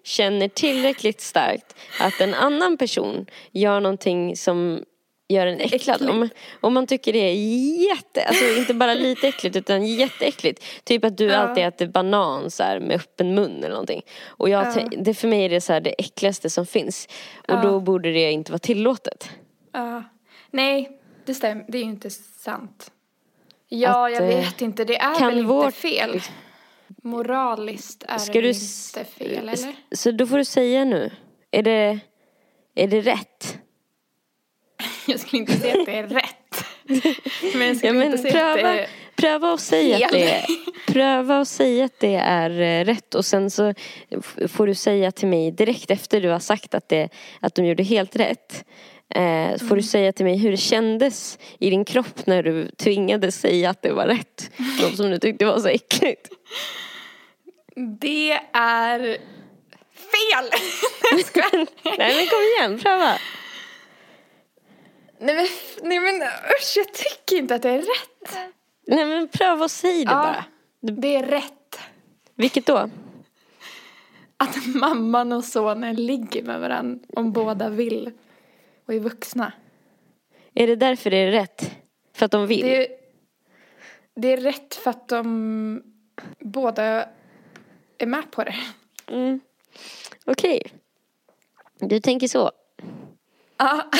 [0.05, 4.85] känner tillräckligt starkt att en annan person gör någonting som
[5.29, 6.11] gör en äcklad.
[6.11, 6.29] Om,
[6.61, 7.35] om man tycker det är
[7.89, 10.65] jätte, alltså inte bara lite äckligt utan jätteäckligt.
[10.85, 11.37] Typ att du Ja.
[11.37, 14.03] alltid äter banan så här med öppen mun eller någonting.
[14.27, 14.89] Och jag, Ja.
[14.99, 17.09] det för mig är det så här det äckligaste som finns.
[17.49, 17.63] Och Ja.
[17.63, 19.31] då borde det inte vara tillåtet.
[19.73, 20.03] Ja.
[20.51, 20.91] Nej,
[21.27, 21.65] det stämmer.
[21.69, 22.91] Det är ju inte sant.
[23.81, 24.85] Ja, Att, jag eh, vet inte.
[24.85, 26.21] Det är väl inte vårt- fel.
[27.03, 29.75] Moraliskt är Ska det du inte fel, eller?
[29.97, 31.11] Så då får du säga nu.
[31.51, 31.99] Är det,
[32.75, 33.59] är det rätt?
[35.07, 36.65] Jag skulle inte säga att det är rätt.
[37.55, 38.89] Men jag skulle Ja, men inte säga att det pröva, är...
[39.17, 40.21] pröva och säga att fel.
[40.21, 40.47] det är,
[40.93, 43.75] pröva och säga att det är eh, rätt och sen så
[44.49, 47.09] får du säga till mig direkt efter du har sagt att, det,
[47.41, 48.65] att de gjorde helt rätt.
[49.15, 49.83] Eh, får du Mm.
[49.83, 53.93] säga till mig hur det kändes i din kropp när du tvingades säga att det
[53.93, 54.51] var rätt.
[54.83, 56.29] Något som du tyckte var så äckligt.
[58.01, 58.99] Det är
[59.95, 60.51] fel!
[61.99, 63.19] Nej men kom igen, pröva.
[65.21, 65.47] nej, men,
[65.83, 68.37] nej men usch, jag tycker inte att det är rätt.
[68.87, 70.23] Nej men pröva och säg det Ja.
[70.23, 70.45] bara.
[70.93, 71.79] Det är rätt
[72.37, 72.91] Vilket då?
[74.37, 78.11] att mamman och sonen ligger med varandra om båda vill
[78.87, 79.53] och är vuxna.
[80.55, 81.71] Är det därför det är rätt?
[82.13, 82.67] För att de vill?
[82.67, 82.87] Det är,
[84.15, 85.83] det är rätt för att de
[86.39, 87.09] båda
[87.99, 88.57] är med på det.
[89.07, 89.41] Mm.
[90.25, 90.63] Okej.
[91.79, 92.51] Du tänker så.
[93.57, 93.91] Ja.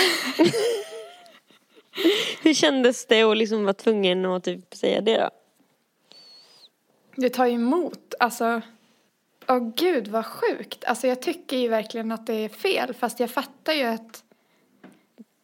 [2.43, 5.31] Hur kändes det att liksom vara tvungen att typ säga det då?
[7.17, 8.15] Det tar emot.
[8.21, 8.61] Alltså,
[9.49, 10.85] åh gud vad sjukt.
[10.85, 12.95] Alltså jag tycker ju verkligen att det är fel.
[12.95, 14.24] Fast jag fattar ju att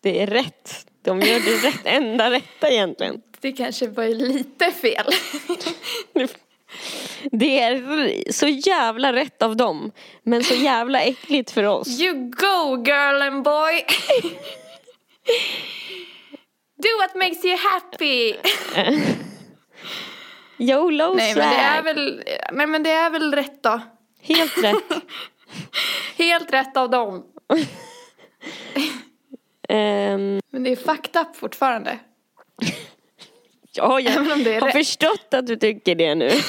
[0.00, 0.86] Det är rätt.
[1.02, 3.22] De gör det rätt, enda rätta egentligen.
[3.40, 5.06] det kanske var lite fel.
[7.30, 9.92] Det är så jävla rätt av dem.
[10.22, 12.00] Men så jävla äckligt för oss.
[12.00, 13.84] You go girl and boy.
[16.76, 18.34] Do what makes you happy.
[20.58, 23.80] YOLO Nej men det är väl, nej men det är väl rätt då.
[24.22, 25.02] Helt rätt.
[26.18, 27.24] Helt rätt av dem.
[29.70, 31.98] Ehm, Men det är fucked up fortfarande.
[33.72, 34.72] ja, jag har rätt.
[34.72, 36.30] förstått att du tycker det nu.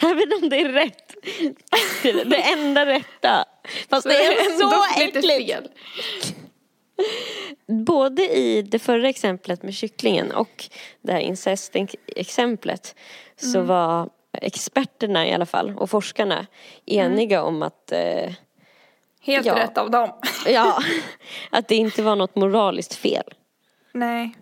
[0.00, 1.14] Även om det är rätt.
[2.02, 3.44] Det är det enda rätta.
[3.90, 5.68] Fast det är så äckligt.
[7.66, 10.64] Både i det förra exemplet med kycklingen och
[11.02, 12.94] det här incestexemplet
[13.36, 13.66] så Mm.
[13.66, 16.46] var experterna i alla fall och forskarna
[16.86, 18.32] eniga om att eh,
[19.24, 19.54] Helt Ja.
[19.56, 20.10] rätt av dem.
[20.46, 20.78] ja,
[21.50, 23.24] att det inte var något moraliskt fel.
[23.92, 24.36] Nej.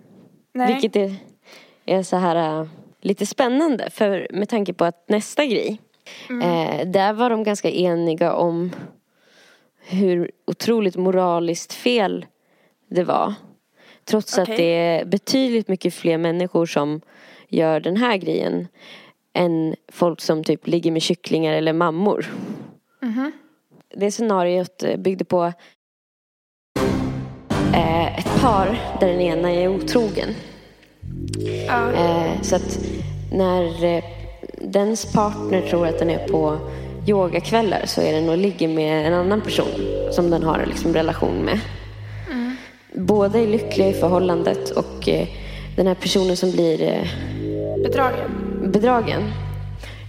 [0.54, 0.72] Nej.
[0.72, 1.14] Vilket är,
[1.86, 2.66] är så här äh,
[3.00, 5.80] lite spännande för med tanke på att nästa grej
[6.28, 6.42] Mm.
[6.50, 8.72] eh, där var de ganska eniga om
[9.84, 12.26] hur otroligt moraliskt fel
[12.88, 13.34] det var.
[14.04, 14.56] Trots att Okej.
[14.56, 17.00] det är betydligt mycket fler människor som
[17.48, 18.68] gör den här grejen
[19.32, 22.26] än folk som typ ligger med kycklingar eller mammor.
[23.02, 23.32] Mhm.
[23.94, 25.52] Det scenariot eh, byggde på
[27.74, 30.28] eh, ett par där den ena är otrogen.
[31.66, 31.92] Ja.
[31.92, 32.78] Eh, så att
[33.32, 34.04] när eh,
[34.60, 36.58] dens partner tror att den är på
[37.06, 41.44] yogakvällar så är den och ligger med en annan person som den har liksom relation
[41.44, 41.60] med.
[42.94, 45.28] Båda är lyckliga i förhållandet och eh,
[45.76, 47.08] den här personen som blir eh,
[47.82, 48.30] Bedragen.
[48.72, 49.22] bedragen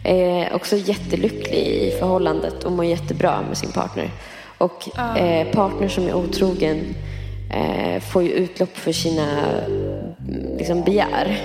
[0.03, 4.09] är också jättelycklig i förhållandet och mår jättebra med sin partner.
[4.57, 6.95] Och eh, partner som är otrogen
[7.53, 11.37] eh, får ju utlopp för sina mm, liksom, begär.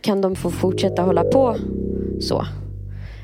[0.00, 1.56] Kan de få fortsätta hålla på
[2.20, 2.46] så.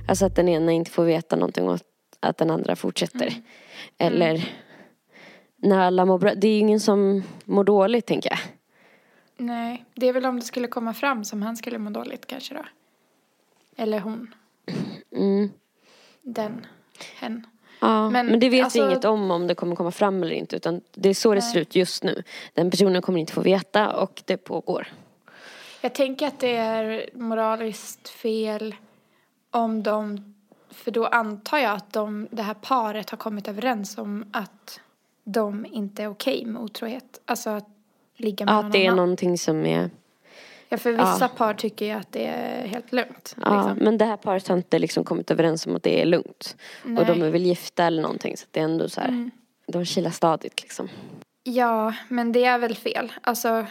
[0.08, 1.78] Alltså att den ena inte får veta någonting och
[2.20, 3.26] att den andra fortsätter.
[3.26, 3.42] Mm.
[3.98, 4.48] Eller
[5.56, 6.34] när alla mår bra.
[6.34, 8.38] Det är ju ingen som mår dåligt tänker jag.
[9.36, 12.54] Nej, det är väl om det skulle komma fram som han skulle må dåligt kanske
[12.54, 12.64] då.
[13.78, 14.34] Eller hon.
[15.16, 15.50] Mm.
[16.22, 16.66] Den.
[17.14, 17.46] Hen.
[17.80, 20.34] Ja, men, Men, det vet alltså- vi inget om om det kommer komma fram eller
[20.34, 20.56] inte.
[20.56, 21.52] Utan det är så det Nej.
[21.52, 22.22] ser ut just nu.
[22.54, 24.88] Den personen kommer inte få veta och det pågår.
[25.80, 28.74] Jag tänker att det är moraliskt fel
[29.50, 30.34] om de,
[30.70, 34.80] för då antar jag att de, det här paret har kommit överens om att
[35.24, 37.20] de inte är okej med otrohet.
[37.24, 37.68] Alltså att
[38.16, 38.96] ligga med Att någon det är annan.
[38.96, 39.90] någonting som är...
[40.68, 41.28] Ja, för vissa Ja.
[41.28, 43.36] par tycker ju att det är helt lugnt.
[43.40, 43.84] Ja, liksom.
[43.84, 46.56] men det här paret har inte liksom kommit överens om att det är lugnt.
[46.84, 47.00] Nej.
[47.00, 48.36] Och de är väl gifta eller någonting.
[48.36, 49.08] Så att det är ändå så här.
[49.08, 49.30] Mm.
[49.66, 50.88] De kilar stadigt liksom.
[51.42, 53.12] Ja, men det är väl fel.
[53.20, 53.66] Alltså,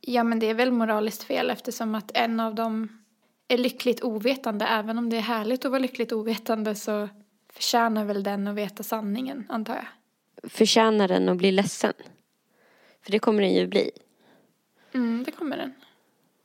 [0.00, 3.04] ja men det är väl moraliskt fel eftersom att en av dem
[3.48, 4.64] är lyckligt ovetande.
[4.64, 7.08] Även om det är härligt att vara lyckligt ovetande så
[7.52, 9.86] förtjänar väl den att veta sanningen, antar jag.
[10.50, 11.92] Förtjänar den att bli ledsen?
[13.04, 13.90] För det kommer den ju bli.
[14.94, 15.72] Mm, det kommer den.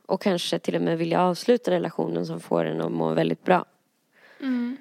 [0.09, 3.65] Och kanske till och med vilja avsluta relationen som får den att må väldigt bra.
[4.39, 4.77] Mm.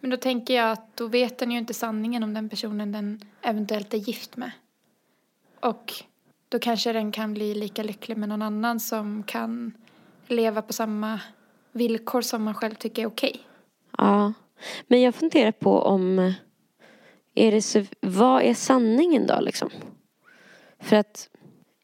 [0.00, 3.20] Men då tänker jag att då vet den ju inte sanningen om den personen den
[3.42, 4.50] eventuellt är gift med.
[5.60, 5.92] Och
[6.48, 9.72] då kanske den kan bli lika lycklig med någon annan som kan
[10.26, 11.20] leva på samma
[11.72, 13.40] villkor som man själv tycker är okej.
[13.98, 14.32] Ja.
[14.86, 16.34] Men jag funderar på om...
[17.34, 19.70] Är det så, vad är sanningen då liksom?
[20.78, 21.28] För att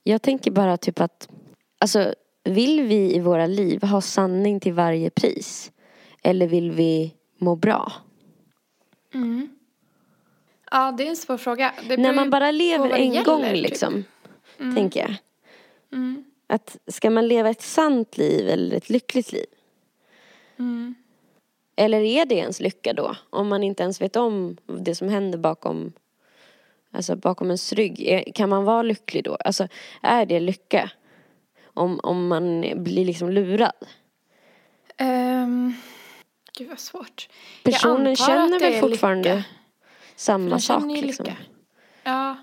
[0.02, 1.28] jag tänker bara typ att...
[1.78, 5.72] Alltså, vill vi i våra liv ha sanning till varje pris?
[6.22, 7.92] Eller vill vi må bra?
[9.14, 9.48] Mm.
[10.70, 11.74] Ja, det är en svår fråga.
[11.98, 13.62] När man bara lever en gäller, gång typ.
[13.62, 14.04] liksom.
[14.58, 15.16] Tänker jag.
[15.92, 16.24] Mm.
[16.46, 19.46] Att ska man leva ett sant liv eller ett lyckligt liv?
[20.58, 20.94] Mm.
[21.76, 23.16] Eller är det ens lycka då?
[23.30, 25.92] Om man inte ens vet om det som händer bakom,
[26.90, 28.32] alltså bakom ens rygg.
[28.34, 29.34] Kan man vara lycklig då?
[29.34, 29.68] Alltså
[30.02, 30.90] är det lycka?
[31.74, 33.72] Om, om man blir liksom lurad.
[35.00, 35.74] Um,
[36.58, 37.28] gud vad svårt.
[37.64, 39.44] Personen känner väl fortfarande lycka.
[40.16, 41.24] samma sak liksom.
[41.24, 41.36] lycka.
[42.04, 42.36] Ja.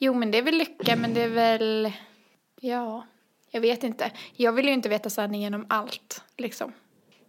[0.00, 1.92] Jo, men det är väl lycka, men det är väl...
[2.60, 3.06] Ja,
[3.50, 4.10] jag vet inte.
[4.36, 6.72] Jag vill ju inte veta sanningen om allt, liksom.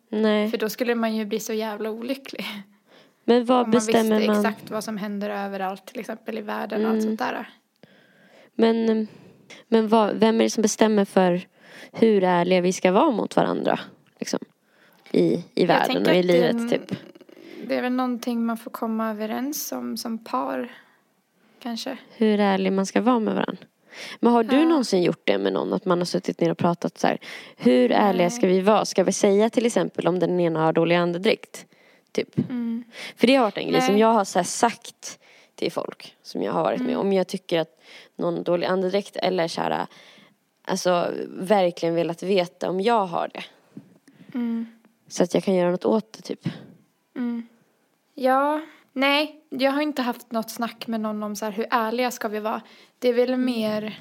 [0.10, 0.50] Nej.
[0.52, 2.46] För då skulle man ju bli så jävla olycklig.
[3.24, 4.38] Men vad Om man visste bestämmer man?
[4.38, 6.96] exakt vad som händer överallt, till exempel i världen och Mm.
[6.96, 7.50] allt sånt där.
[8.56, 9.08] Men,
[9.68, 11.42] men vad, vem är det som bestämmer för
[11.92, 13.80] hur ärliga vi ska vara mot varandra?
[14.20, 14.40] Liksom,
[15.12, 16.92] I, i världen och i det livet en- typ.
[17.68, 20.72] Det är väl någonting man får komma överens om som par,
[21.60, 21.98] kanske.
[22.18, 23.64] Hur ärlig man ska vara med varandra.
[24.20, 24.66] Men har du Ja.
[24.66, 25.74] någonsin gjort det med någon?
[25.74, 27.18] Att man har suttit ner och pratat så här.
[27.58, 28.86] Hur ärliga ska vi vara?
[28.86, 31.66] Ska vi säga till exempel om den ena har dålig andedräkt?
[32.12, 32.38] Typ.
[32.50, 32.84] Mm.
[33.16, 33.88] För det har varit en grej Nej.
[33.88, 35.20] som jag har så sagt
[35.62, 37.13] till folk som jag har varit med om.
[37.13, 37.82] jag tycker att
[38.15, 39.88] någon har dålig andedräkt eller så här,
[40.65, 43.43] alltså verkligen velat veta om jag har det.
[44.34, 44.67] Mm.
[45.08, 46.47] Så att jag kan göra något åt det typ.
[47.15, 47.47] Mm.
[48.15, 48.62] Ja,
[48.93, 52.28] nej, jag har inte haft något snack med någon om så här, hur ärliga ska
[52.28, 52.62] vi vara.
[53.00, 54.00] Det är väl mer,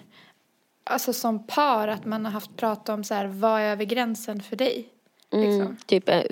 [0.85, 4.43] alltså som par, att man har haft prat om så här, vad är över gränsen
[4.43, 4.89] för dig?
[5.33, 5.77] Mm, Liksom.
[5.87, 6.23] typ, eh,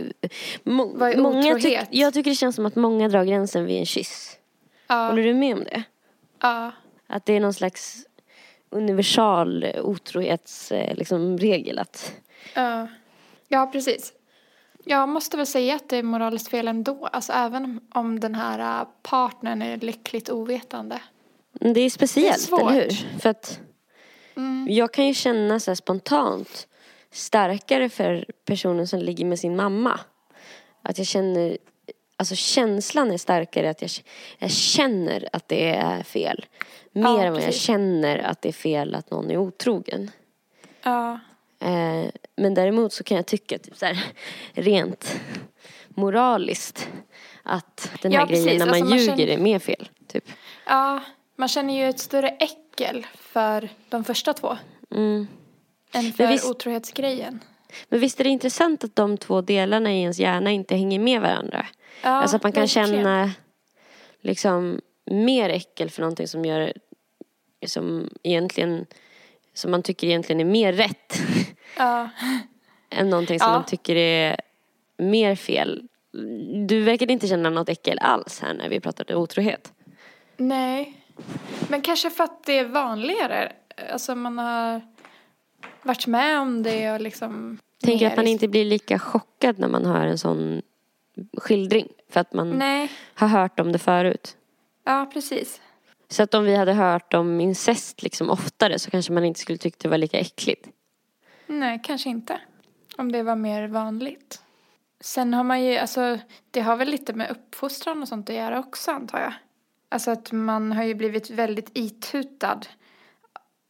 [0.62, 1.88] må, Vad är många tyck, otrohet?
[1.90, 4.37] jag tycker det känns som att många drar gränsen vid en kyss.
[4.88, 5.82] Ja, Håller du med om det?
[6.40, 6.72] ja,
[7.06, 8.06] Att det är någon slags
[8.70, 10.96] universal otrohetsregel.
[10.98, 12.12] Liksom, regel att
[12.54, 12.86] ja.
[13.48, 14.12] ja, precis.
[14.84, 18.80] Jag måste väl säga att det är moraliskt fel ändå, alltså även om den här
[18.80, 21.00] äh, partnern är lyckligt ovetande.
[21.52, 22.60] Men Det är speciellt, svårt.
[22.60, 23.18] eller hur?
[23.18, 23.60] För att
[24.36, 24.66] Mm.
[24.70, 26.68] jag kan ju känna så spontant
[27.10, 30.00] starkare för personen som ligger med sin mamma.
[30.82, 31.58] Att jag känner,
[32.18, 33.90] alltså känslan är starkare att jag,
[34.38, 36.46] jag känner att det är fel.
[36.92, 40.10] Mer Ja, än vad jag känner att det är fel att någon är otrogen.
[40.82, 41.18] Ja,
[41.60, 44.04] Eh, men däremot så kan jag tycka typ så här,
[44.52, 45.20] rent
[45.88, 46.88] moraliskt
[47.42, 48.58] att den här Ja, grejen precis.
[48.58, 49.88] när man Alltså, man ljuger känner- är mer fel.
[50.06, 50.24] Typ.
[50.66, 51.00] ja,
[51.36, 54.56] man känner ju ett större äckel för de första två
[54.90, 55.26] Mm.
[55.92, 57.40] än för visst- otrohetsgrejen.
[57.88, 61.20] Men visst är det intressant att de två delarna i ens hjärna inte hänger med
[61.20, 61.66] varandra?
[62.02, 62.88] Ja, alltså att man kan verkligen.
[62.88, 63.30] känna
[64.20, 66.72] liksom mer äckel för någonting som gör
[67.66, 68.86] som egentligen
[69.54, 71.12] som man tycker egentligen är mer rätt
[71.76, 72.08] Ja,
[72.90, 73.54] än någonting som Ja.
[73.54, 74.40] man tycker är
[74.98, 75.82] mer fel.
[76.68, 79.72] Du verkar inte känna något äckel alls här när vi pratade otrohet.
[80.36, 80.94] nej.
[81.68, 83.52] Men kanske för att det är vanligare.
[83.92, 84.80] Alltså man har
[85.82, 87.58] varit med om det och liksom...
[87.84, 90.62] Tänker att man inte blir lika chockad när man hör en sån
[91.36, 91.88] skildring.
[92.10, 94.36] För att man Nej, har hört om det förut.
[94.84, 95.60] ja precis.
[96.10, 99.58] Så att om vi hade hört om incest liksom oftare så kanske man inte skulle
[99.58, 100.68] tycka det var lika äckligt.
[101.46, 102.40] Nej, kanske inte.
[102.96, 104.42] Om det var mer vanligt.
[105.00, 106.18] Sen har man ju, alltså
[106.50, 109.32] det har väl lite med uppfostran och sånt att göra också antar jag.
[109.88, 112.60] Alltså att man har ju blivit väldigt itutad.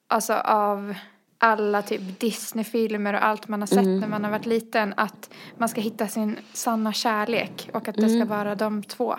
[0.09, 0.94] Alltså av
[1.39, 4.95] alla typ Disney-filmer och allt man har sett när man har varit liten.
[4.97, 9.14] Att man ska hitta sin sanna kärlek och att det ska vara de två.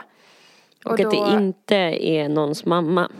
[0.85, 1.75] Och, att det inte
[2.07, 3.11] är någons mamma.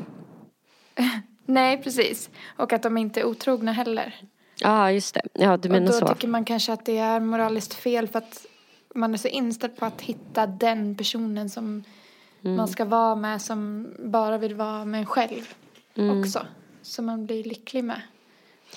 [1.45, 2.29] Nej, precis.
[2.57, 4.15] Och att de inte är otrogna heller.
[4.61, 5.21] Ja, just det.
[5.33, 6.07] Ja, du Och menar då så.
[6.07, 8.45] tycker man kanske att det är moraliskt fel för att
[8.95, 11.83] man är så inställd på att hitta den personen som
[12.43, 12.55] Mm.
[12.57, 15.53] man ska vara med som bara vill vara med en själv
[15.95, 16.19] Mm.
[16.19, 16.45] också.
[16.81, 18.01] Som man blir lycklig med.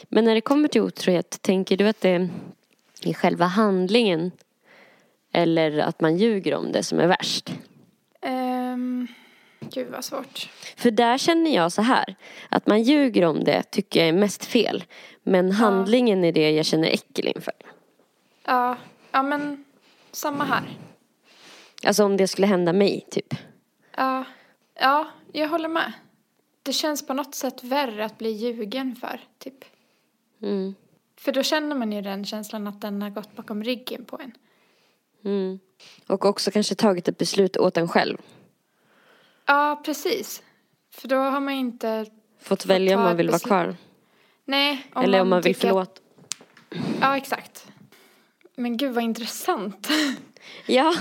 [0.09, 2.29] Men när det kommer till otrohet, tänker du att det
[3.05, 4.31] är själva handlingen
[5.33, 7.53] eller att man ljuger om det som är värst?
[8.27, 9.09] Um,
[9.61, 10.51] gud vad svårt.
[10.77, 12.15] För där känner jag så här,
[12.49, 14.85] att man ljuger om det tycker jag är mest fel.
[15.23, 17.55] Men handlingen är det jag känner äckel inför.
[18.45, 18.77] Ja,
[19.13, 19.65] ja men
[20.13, 20.79] samma här.
[21.87, 23.35] Alltså om det skulle hända mig, typ.
[23.97, 24.25] Ja,
[24.75, 25.93] ja, jag håller med.
[26.63, 29.65] Det känns på något sätt värre att bli ljugen för, typ.
[30.43, 30.75] Mm.
[31.17, 34.33] För då känner man ju den känslan att den har gått bakom ryggen på en.
[35.25, 35.59] Mm.
[36.07, 38.19] Och också kanske tagit ett beslut åt en själv.
[39.47, 40.43] Ja, precis.
[40.91, 42.07] För då har man inte...
[42.41, 43.77] Fått välja om man vill vara kvar.
[44.45, 46.01] Nej, eller om man vill förlåta.
[47.01, 47.67] Ja, exakt.
[48.55, 49.89] Men gud vad intressant.
[50.67, 50.95] Ja,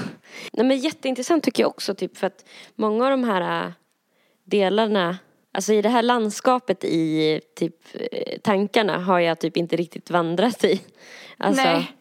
[0.53, 3.71] Nej, men jätteintressant tycker jag också typ för att många av de här äh,
[4.43, 5.17] delarna,
[5.51, 10.63] alltså i det här landskapet i typ eh, tankarna har jag typ inte riktigt vandrat
[10.63, 10.81] i.
[11.37, 11.91] Alltså, Nej.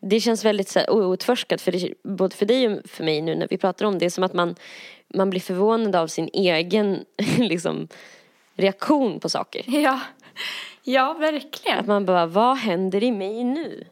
[0.00, 3.34] Det känns väldigt så här, outforskat för det, både för dig och för mig nu
[3.34, 4.06] när vi pratar om det.
[4.06, 4.56] Är som att man,
[5.14, 7.04] man blir förvånad av sin egen
[7.38, 7.88] liksom,
[8.56, 9.62] reaktion på saker.
[9.66, 10.00] Ja,
[10.82, 11.78] ja verkligen.
[11.78, 13.84] Att man bara, vad händer i mig nu?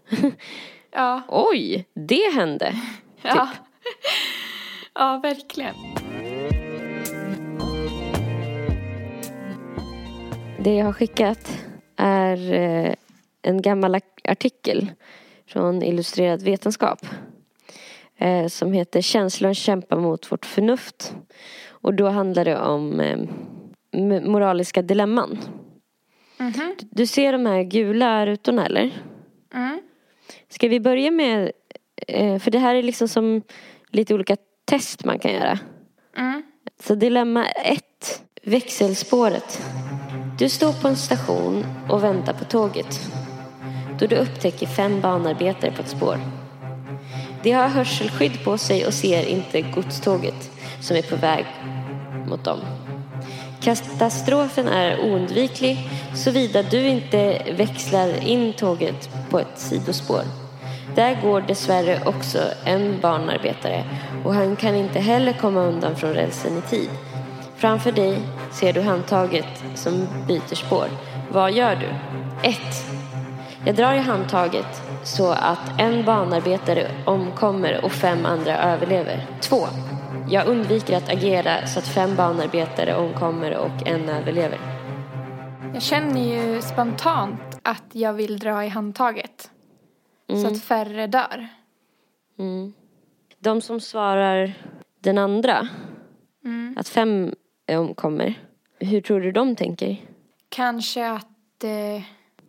[0.91, 2.75] Ja, Oj, det hände.
[3.23, 3.49] ja.
[4.95, 5.75] ja verkligen.
[10.67, 11.65] Det jag har skickat
[11.97, 12.95] är eh,
[13.43, 14.93] en gammal artikel
[15.47, 17.07] från Illustrerad vetenskap
[18.17, 21.15] eh, som heter Känslor kämpar mot vårt förnuft.
[21.69, 23.19] Och då handlar det om eh,
[24.21, 25.39] moraliska dilemman.
[26.39, 26.75] Mhm.
[26.91, 29.03] Du ser de här gula rutorna eller?
[29.55, 29.81] Mm.
[30.49, 31.53] Ska vi börja med,
[32.41, 33.43] för det här är liksom som
[33.91, 35.59] lite olika test man kan göra.
[36.17, 36.43] Mm.
[36.81, 39.63] Så dilemma ett, växelspåret.
[40.39, 43.01] Du står på en station och väntar på tåget.
[43.99, 46.21] Då du upptäcker fem banarbetare på ett spår.
[47.43, 51.47] De har hörselskydd på sig och ser inte godståget som är på väg
[52.27, 52.59] mot dem.
[53.61, 60.23] Katastrofen är oundviklig såvida du inte växlar in tåget på ett sidospår.
[60.95, 63.85] Där går dessvärre också en barnarbetare
[64.25, 66.91] och han kan inte heller komma undan från rälsen i tid.
[67.57, 68.19] Framför dig
[68.53, 70.87] ser du handtaget som byter spår.
[71.33, 71.87] Vad gör du?
[72.49, 72.59] 1.
[73.67, 79.27] Jag drar i handtaget så att en banarbetare omkommer och fem andra överlever.
[79.41, 79.57] 2.
[80.31, 84.59] Jag undviker att agera så att fem banarbetare omkommer och en överlever.
[85.75, 89.51] Jag känner ju spontant att jag vill dra i handtaget.
[90.29, 91.49] Så att färre dör.
[92.39, 92.73] Mm.
[93.39, 94.53] De som svarar
[95.01, 95.69] den andra,
[96.77, 97.35] att fem
[97.69, 98.35] omkommer,
[98.79, 99.97] hur tror du de tänker?
[100.49, 102.03] Kanske att, eh,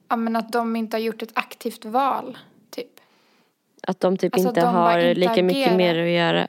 [0.09, 2.37] ja, men att de inte har gjort ett aktivt val,
[2.69, 2.99] typ.
[3.87, 5.77] Att de typ Alltså, inte de har inte lika mycket agerar.
[5.77, 6.47] mer att göra?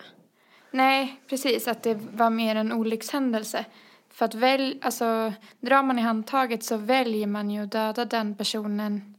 [0.70, 1.68] Nej, precis.
[1.68, 3.64] Att det var mer en olyckshändelse.
[4.10, 8.34] För att väl, alltså, drar man i handtaget så väljer man ju att döda den
[8.34, 9.14] personen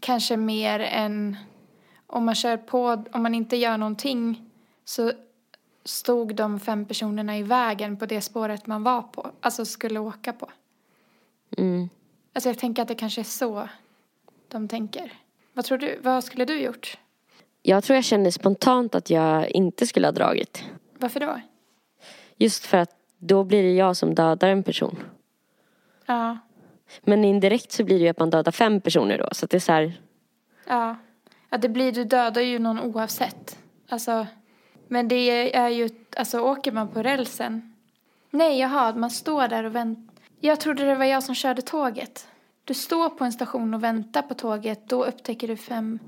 [0.00, 1.36] kanske mer än
[2.06, 4.50] om man kör på, om man inte gör någonting
[4.84, 5.12] så
[5.88, 10.32] stod de fem personerna i vägen på det spåret man var på, alltså skulle åka
[10.32, 10.50] på.
[11.58, 11.88] Mm.
[12.32, 13.68] Alltså jag tänker att det kanske är så
[14.48, 15.12] de tänker.
[15.52, 16.98] Vad tror du, vad skulle du gjort?
[17.62, 20.64] Jag tror jag känner spontant att jag inte skulle ha dragit.
[20.98, 21.40] Varför då?
[22.36, 24.98] Just för att då blir det jag som dödar en person.
[26.06, 26.38] Ja,
[27.02, 29.28] Men indirekt så blir det ju att man dödar fem personer då.
[29.32, 30.00] Så att det är så här,
[30.66, 30.96] Ja.
[31.50, 33.58] ja, det blir, du dödar ju någon oavsett.
[33.88, 34.26] Alltså,
[34.88, 37.72] men det är ju, alltså åker man på rälsen.
[38.30, 40.14] Nej, jaha, man står där och väntar.
[40.40, 42.28] Jag trodde det var jag som körde tåget.
[42.64, 45.98] du står på en station och väntar på tåget, då upptäcker du fem...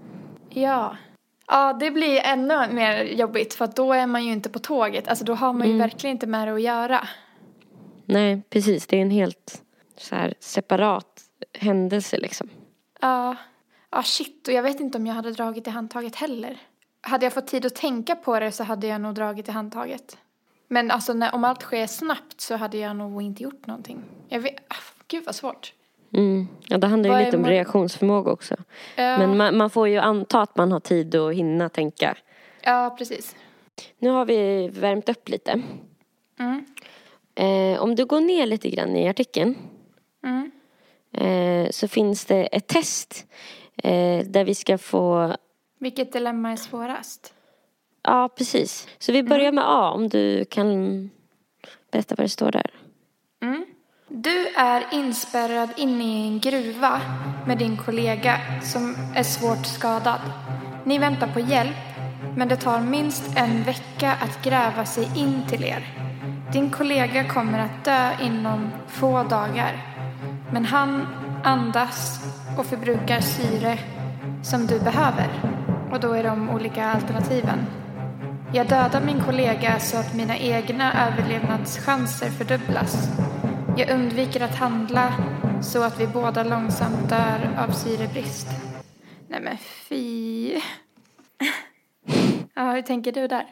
[0.51, 0.97] Ja.
[1.47, 5.09] Ja, det blir ännu mer jobbigt för då är man ju inte på tåget.
[5.09, 5.79] Alltså då har man ju Mm.
[5.89, 7.09] verkligen inte med det att göra.
[8.05, 8.87] Nej, precis.
[8.87, 9.63] Det är en helt
[9.97, 11.23] så här separat
[11.59, 12.49] händelse liksom.
[13.01, 13.37] Ja.
[13.91, 14.49] Ja, shit.
[14.49, 16.59] Och jag vet inte om jag hade dragit i handtaget heller.
[17.01, 20.19] Hade jag fått tid att tänka på det så hade jag nog dragit i handtaget.
[20.69, 24.03] Men alltså när, om allt sker snabbt så hade jag nog inte gjort någonting.
[24.29, 24.75] Jag vet, ah,
[25.09, 25.73] gud vad svårt.
[26.15, 26.49] Mm.
[26.69, 28.55] Ja, det handlar Vad ju lite om mor- reaktionsförmåga också.
[28.97, 32.17] Ja, Men man, man får ju anta att man har tid att hinna tänka.
[32.63, 33.37] ja precis.
[33.99, 35.63] Nu har vi värmt upp lite.
[36.39, 36.65] Mm.
[37.35, 39.55] Eh, om du går ner lite grann i artikeln
[40.25, 40.51] Mm.
[41.13, 43.27] eh, så finns det ett test
[43.83, 45.37] eh, där vi ska få
[45.79, 47.35] Vilket dilemma är svårast?
[48.03, 48.89] Ja, precis.
[48.99, 51.11] Så vi börjar med A, om du kan
[51.91, 52.71] berätta vad det står där.
[53.43, 53.65] Mm.
[54.09, 57.01] Du är inspärrad inne i en gruva
[57.47, 60.21] med din kollega som är svårt skadad.
[60.85, 61.77] Ni väntar på hjälp,
[62.37, 65.87] men det tar minst en vecka att gräva sig in till er.
[66.53, 69.83] Din kollega kommer att dö inom få dagar,
[70.53, 71.07] men han
[71.45, 72.21] andas
[72.59, 73.79] och förbrukar syre
[74.43, 75.29] som du behöver.
[75.93, 77.59] Och då är de olika alternativen.
[78.55, 83.09] Jag dödar min kollega så att mina egna överlevnadschanser fördubblas.
[83.77, 85.13] Jag undviker att handla
[85.63, 88.47] så att vi båda långsamt dör av syrebrist.
[89.29, 90.61] Nej men fy.
[92.55, 93.47] Ja, hur tänker du där?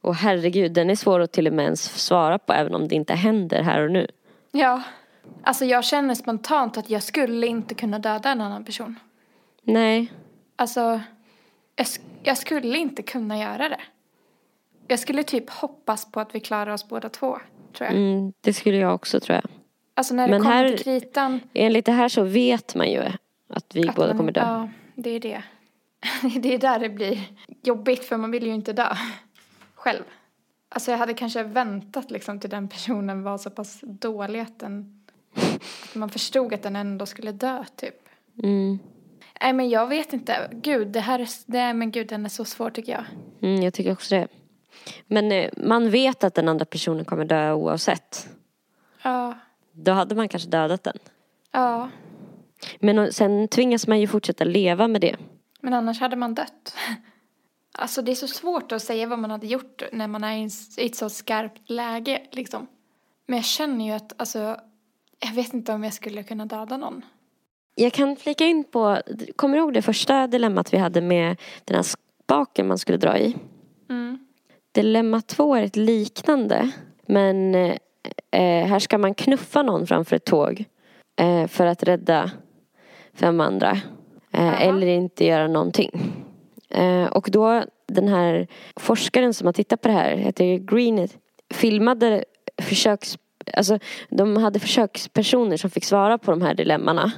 [0.00, 2.94] Och herregud, den är svår att till och med ens svara på även om det
[2.94, 4.06] inte händer här och nu.
[4.52, 4.82] Ja,
[5.42, 8.98] alltså jag känner spontant att jag skulle inte kunna döda en annan person.
[9.62, 10.12] Nej,
[10.56, 11.00] Alltså,
[11.76, 11.86] jag,
[12.22, 13.80] jag skulle inte kunna göra det.
[14.88, 17.38] Jag skulle typ hoppas på att vi klarar oss båda två,
[17.72, 17.96] tror jag.
[17.96, 19.44] mm, det skulle jag också tror jag.
[19.94, 21.40] Alltså när det Men kommer här- till kritan.
[21.54, 23.02] Enligt det här så vet man ju
[23.48, 24.40] att vi att båda man- kommer dö.
[24.40, 25.42] Ja, det är det.
[26.40, 27.20] det är där det blir
[27.62, 28.94] jobbigt för man vill ju inte dö
[29.74, 30.02] själv.
[30.68, 35.00] Alltså jag hade kanske väntat liksom till den personen var så pass dålig att den
[35.84, 37.94] att man förstod att den ändå skulle dö typ.
[38.42, 38.78] Mm.
[39.44, 40.50] Nej men jag vet inte.
[40.52, 43.04] Gud, det här är, men gud den är så svår tycker jag.
[43.42, 44.28] Mm, jag tycker också det.
[45.06, 48.28] Men eh, man vet att den andra personen kommer dö oavsett.
[49.02, 49.34] Ja,
[49.72, 50.98] Då hade man kanske dödat den.
[51.52, 51.90] ja.
[52.80, 55.16] Men och- sen tvingas man ju fortsätta leva med det.
[55.60, 56.76] Men annars hade man dött.
[57.78, 60.36] Alltså det är så svårt att säga vad man hade gjort när man är
[60.78, 62.66] i ett så skarpt läge liksom.
[63.26, 64.38] Men jag känner ju att, alltså,
[65.20, 67.02] jag vet inte om jag skulle kunna döda någon.
[67.74, 68.98] Jag kan flika in på,
[69.36, 73.18] kommer du ihåg det första dilemmat vi hade med den här spaken man skulle dra
[73.18, 73.36] i?
[73.90, 74.18] Mm.
[74.72, 76.70] Dilemma två är ett liknande.
[77.06, 80.64] Men eh, här ska man knuffa någon framför ett tåg.
[81.16, 82.30] Eh, för att rädda
[83.14, 83.70] fem andra.
[84.32, 85.90] Eh, eller inte göra någonting.
[86.68, 88.46] Eh, och då den här
[88.76, 91.16] forskaren som har tittat på det här, heter Greenet,
[91.54, 92.24] filmade
[92.62, 93.18] försöks...
[93.52, 93.78] Alltså
[94.10, 97.12] de hade försökspersoner som fick svara på de här dilemmana.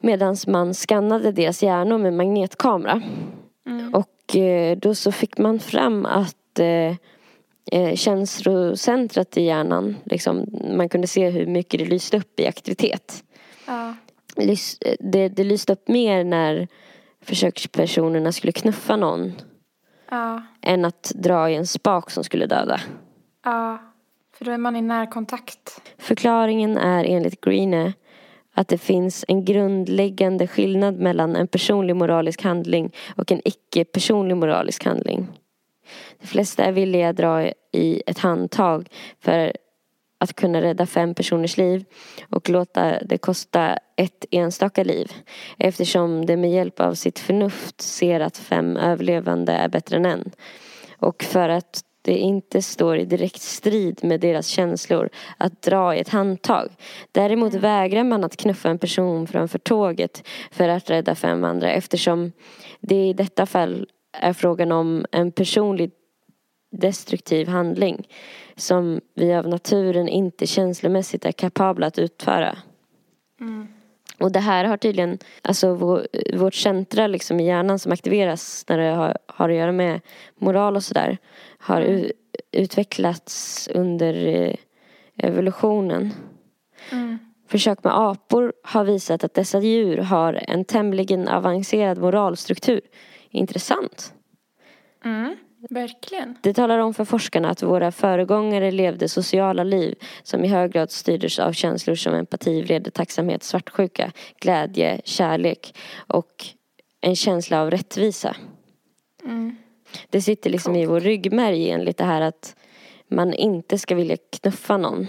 [0.00, 3.02] Medan man skannade deras hjärnor med magnetkamera.
[3.66, 3.94] Mm.
[3.94, 6.96] Och eh, då så fick man fram att eh,
[7.72, 10.46] eh, känslocentrat i hjärnan, liksom,
[10.76, 13.24] man kunde se hur mycket det lyste upp i aktivitet.
[13.66, 13.94] Ja.
[14.36, 16.68] Lys, eh, det, det lyste upp mer när
[17.22, 19.32] försökspersonerna skulle knuffa någon
[20.10, 20.42] Ja.
[20.62, 22.80] än att dra i en spak som skulle döda.
[23.44, 23.78] Ja.
[24.38, 25.82] För då är man i närkontakt.
[25.98, 27.92] Förklaringen är enligt Greene
[28.54, 34.84] att det finns en grundläggande skillnad mellan en personlig moralisk handling och en icke-personlig moralisk
[34.84, 35.28] handling.
[36.20, 38.88] De flesta är villiga att dra i ett handtag
[39.20, 39.52] för
[40.20, 41.84] att kunna rädda fem personers liv
[42.30, 45.12] och låta det kosta ett enstaka liv
[45.58, 50.30] eftersom de med hjälp av sitt förnuft ser att fem överlevande är bättre än en.
[50.98, 56.00] Och för att det inte står i direkt strid med deras känslor att dra i
[56.00, 56.68] ett handtag.
[57.12, 62.32] Däremot vägrar man att knuffa en person framför tåget för att rädda fem andra eftersom
[62.80, 65.90] det i detta fall är frågan om en personlig
[66.70, 68.08] destruktiv handling
[68.56, 72.56] som vi av naturen inte känslomässigt är kapabla att utföra.
[73.40, 73.68] Mm.
[74.20, 76.06] Och det här har tydligen, alltså vår,
[76.36, 80.00] vårt centra liksom i hjärnan som aktiveras när det har, har att göra med
[80.38, 81.18] moral och sådär
[81.58, 82.12] har u,
[82.52, 84.54] utvecklats under eh,
[85.16, 86.12] evolutionen.
[86.92, 87.18] Mm.
[87.48, 92.80] Försök med apor har visat att dessa djur har en tämligen avancerad moralstruktur.
[93.30, 94.14] Intressant.
[95.04, 95.36] Mm.
[95.70, 96.38] Verkligen.
[96.40, 100.90] Det talar om för forskarna att våra föregångare levde sociala liv som i hög grad
[100.90, 106.46] styrdes av känslor som empati, vrede, tacksamhet, svartsjuka, glädje, kärlek och
[107.00, 108.36] en känsla av rättvisa.
[109.24, 109.56] Mm.
[110.10, 112.56] Det sitter liksom i vår ryggmärg enligt det här att
[113.08, 115.06] man inte ska vilja knuffa någon.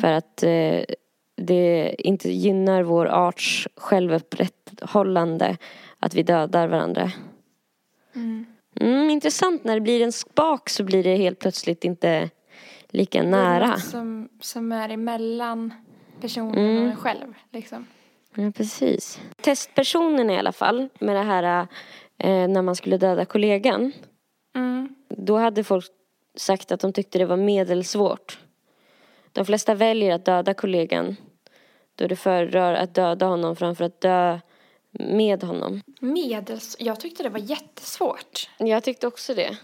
[0.00, 0.80] För att eh,
[1.36, 5.56] det inte gynnar vår arts självupprätthållande
[5.98, 7.12] att vi dödar varandra.
[8.14, 8.46] Mm,
[9.10, 12.30] intressant, när det blir en spak så blir det helt plötsligt inte
[12.88, 13.66] lika Det är nära.
[13.66, 15.74] något som, som är emellan
[16.20, 17.34] personen och en själv.
[17.52, 17.86] Liksom.
[18.34, 19.20] Ja, precis.
[19.42, 21.66] Testpersonen i alla fall, med det här
[22.18, 23.92] eh, när man skulle döda kollegan.
[24.54, 24.94] Mm.
[25.08, 25.86] Då hade folk
[26.36, 28.38] sagt att de tyckte det var medelsvårt.
[29.32, 31.16] De flesta väljer att döda kollegan
[31.94, 34.38] då det föredrar att döda honom framför att dö
[34.90, 35.80] med honom.
[36.00, 36.76] Medels...
[36.78, 38.50] Jag tyckte det var jättesvårt.
[38.58, 39.56] Jag tyckte också det.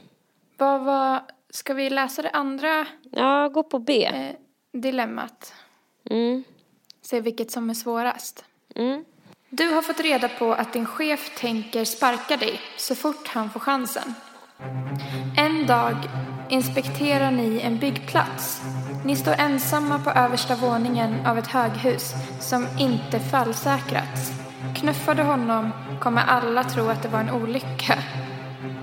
[0.56, 1.20] Vad var...
[1.50, 4.04] Ska vi läsa det andra Ja, gå på B.
[4.04, 4.34] eh,
[4.72, 5.54] dilemmat?
[6.10, 6.44] Mm.
[7.02, 8.44] Se vilket som är svårast.
[8.74, 9.04] Mm.
[9.50, 13.60] Du har fått reda på att din chef tänker sparka dig så fort han får
[13.60, 14.14] chansen.
[15.38, 15.96] En dag
[16.50, 18.60] inspekterar ni en byggplats.
[19.04, 24.32] Ni står ensamma på översta våningen av ett höghus som inte fallsäkrats.
[24.76, 27.98] Knuffar du honom kommer alla tro att det var en olycka.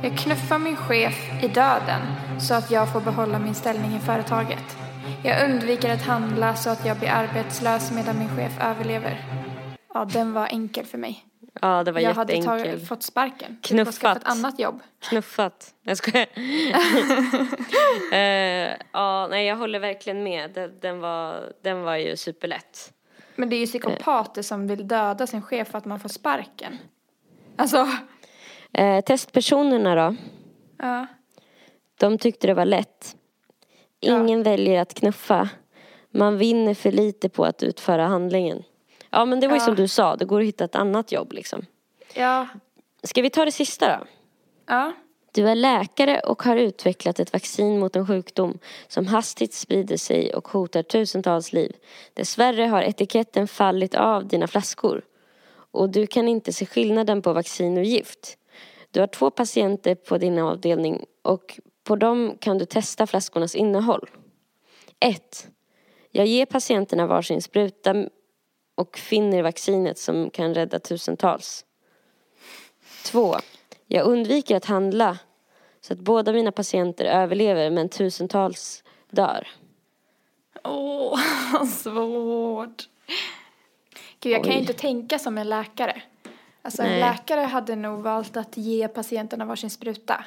[0.03, 2.01] Jag knuffar min chef i döden
[2.39, 4.77] så att jag får behålla min ställning i företaget.
[5.23, 9.25] Jag undviker att handla så att jag blir arbetslös medan min chef överlever.
[9.93, 11.25] Ja, den var enkel för mig.
[11.61, 12.71] Ja, det var jag hade jätteenkel.
[12.71, 13.57] tagit, fått sparken.
[13.61, 13.87] Knuffat.
[13.87, 14.79] Och skaffat annat jobb.
[15.09, 15.73] Knuffat.
[15.83, 16.27] Jag skojar.
[18.13, 20.51] eh, ja, nej jag håller verkligen med.
[20.53, 22.93] Den, den, var, den var ju superlätt.
[23.35, 26.77] Men det är ju psykopater som vill döda sin chef för att man får sparken.
[27.55, 27.87] Alltså,
[28.75, 30.15] Eh, testpersonerna då?
[30.77, 31.07] ja.
[31.99, 33.15] De tyckte det var lätt.
[33.99, 35.49] Ingen väljer att knuffa.
[36.11, 38.63] Man vinner för lite på att utföra handlingen.
[39.09, 39.65] Ja men det var ju Ja.
[39.65, 41.65] som du sa, det går att hitta ett annat jobb liksom.
[42.13, 42.47] Ja.
[43.03, 44.05] Ska vi ta det sista då?
[44.65, 44.93] Ja.
[45.33, 50.33] Du är läkare och har utvecklat ett vaccin mot en sjukdom som hastigt sprider sig
[50.33, 51.75] och hotar tusentals liv.
[52.13, 55.05] Dessvärre har etiketten fallit av dina flaskor.
[55.71, 58.37] Och du kan inte se skillnaden på vaccin och gift.
[58.91, 64.09] Du har två patienter på din avdelning och på dem kan du testa flaskornas innehåll.
[64.99, 65.47] 1.
[66.11, 68.05] Jag ger patienterna varsin spruta
[68.75, 71.65] och finner vaccinet som kan rädda tusentals.
[73.05, 73.35] 2.
[73.87, 75.19] Jag undviker att handla
[75.81, 79.47] så att båda mina patienter överlever men tusentals dör.
[80.63, 81.19] Åh,
[81.65, 82.89] svårt.
[84.19, 84.61] Gud, jag kan ju Oj.
[84.61, 86.01] inte tänka som en läkare.
[86.61, 86.99] Alltså en Nej.
[86.99, 90.25] läkare hade nog valt att ge patienterna varsin spruta.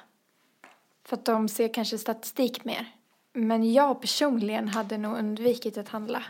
[1.05, 2.87] För att de ser kanske statistik mer.
[3.33, 6.23] Men jag personligen hade nog undvikit att handla.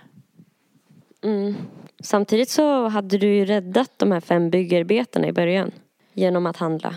[1.23, 1.55] Mm.
[2.01, 5.71] Samtidigt så hade du ju räddat de här fem byggarbetarna i början
[6.13, 6.95] genom att handla.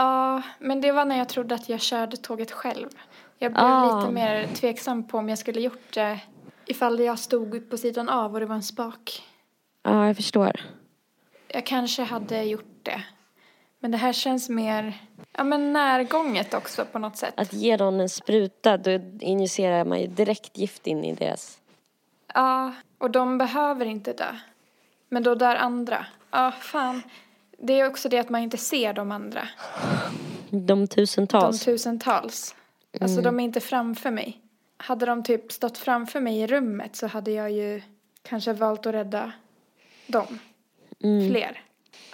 [0.00, 2.88] Ja, men det var när jag trodde att jag körde tåget själv.
[3.38, 4.00] Jag blev Ah.
[4.00, 6.20] lite mer tveksam på om jag skulle gjort det
[6.66, 9.22] ifall jag stod på sidan av och det var en spak.
[9.82, 10.60] Ja, jag förstår.
[11.48, 13.02] Jag kanske hade gjort det.
[13.78, 14.94] Men det här känns mer,
[15.32, 17.34] ja men närgånget också på något sätt.
[17.36, 18.90] Att ge någon en spruta, då
[19.20, 21.58] injicerar man ju direkt gift in i deras...
[22.34, 24.36] Ja, och de behöver inte dö.
[25.08, 26.06] Men då dör andra.
[26.30, 27.02] Ja, fan.
[27.62, 29.48] Det är också det att man inte ser de andra.
[30.50, 31.64] De De tusentals.
[31.64, 32.54] tusentals.
[33.00, 34.40] Alltså de är inte framför mig.
[34.76, 37.82] Hade de typ stått framför mig i rummet så hade jag ju
[38.22, 39.32] kanske valt att rädda
[40.06, 40.38] dem.
[41.00, 41.62] Fler.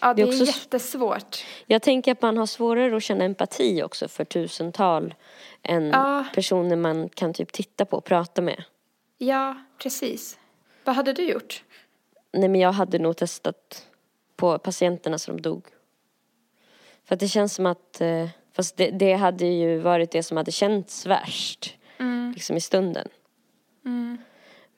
[0.01, 1.45] Ja, det, Det är också jättesvårt.
[1.67, 5.15] Jag tänker att man har svårare att känna empati också för tusental
[5.63, 6.25] än Ja.
[6.35, 8.65] personer man kan typ titta på och prata med.
[9.19, 10.39] Ja, precis.
[10.85, 11.65] Vad hade du gjort?
[12.33, 13.87] Nej men jag hade nog testat
[14.37, 15.67] på patienterna så de dog.
[17.05, 20.37] För att det känns som att, eh, fast det, det hade ju varit det som
[20.37, 21.75] hade känts värst.
[22.35, 23.09] Liksom i stunden.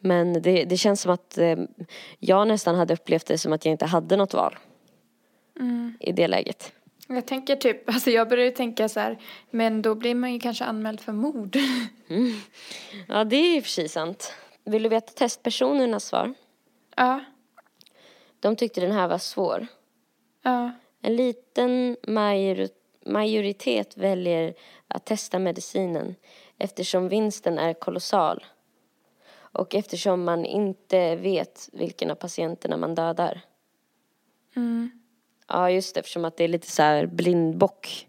[0.01, 1.59] Men det, det känns som att eh,
[2.19, 4.59] jag nästan hade upplevt det som att jag inte hade något val.
[6.01, 6.73] I det läget.
[7.07, 9.19] Jag tänker typ, alltså jag börjar ju tänka så här,
[9.51, 11.57] men då blir man ju kanske anmäld för mord.
[13.09, 14.35] Ja det är för sig sant.
[14.65, 16.35] Vill du veta testpersonernas svar?
[16.97, 17.21] ja,
[18.41, 19.67] De tyckte den här var svår.
[20.43, 20.71] ja,
[21.03, 22.69] En liten major-
[23.07, 24.55] majoritet väljer
[24.89, 26.15] att testa medicinen
[26.59, 28.45] eftersom vinsten är kolossal.
[29.53, 33.41] Och eftersom man inte vet vilken av patienterna man dödar.
[34.57, 34.91] mm,
[35.49, 38.09] Ja, just det, eftersom att det är lite så här blindbock.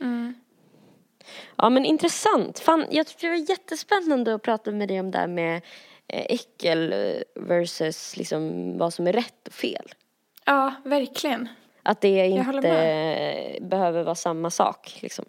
[0.00, 0.34] mm.
[1.56, 2.58] Ja men intressant.
[2.58, 5.62] Fan, jag tyckte det var jättespännande att prata med dig om det här med
[6.12, 9.92] äckel eh, versus liksom vad som är rätt och fel.
[10.44, 11.48] Ja, verkligen.
[11.82, 15.24] Att det inte behöver vara samma sak liksom.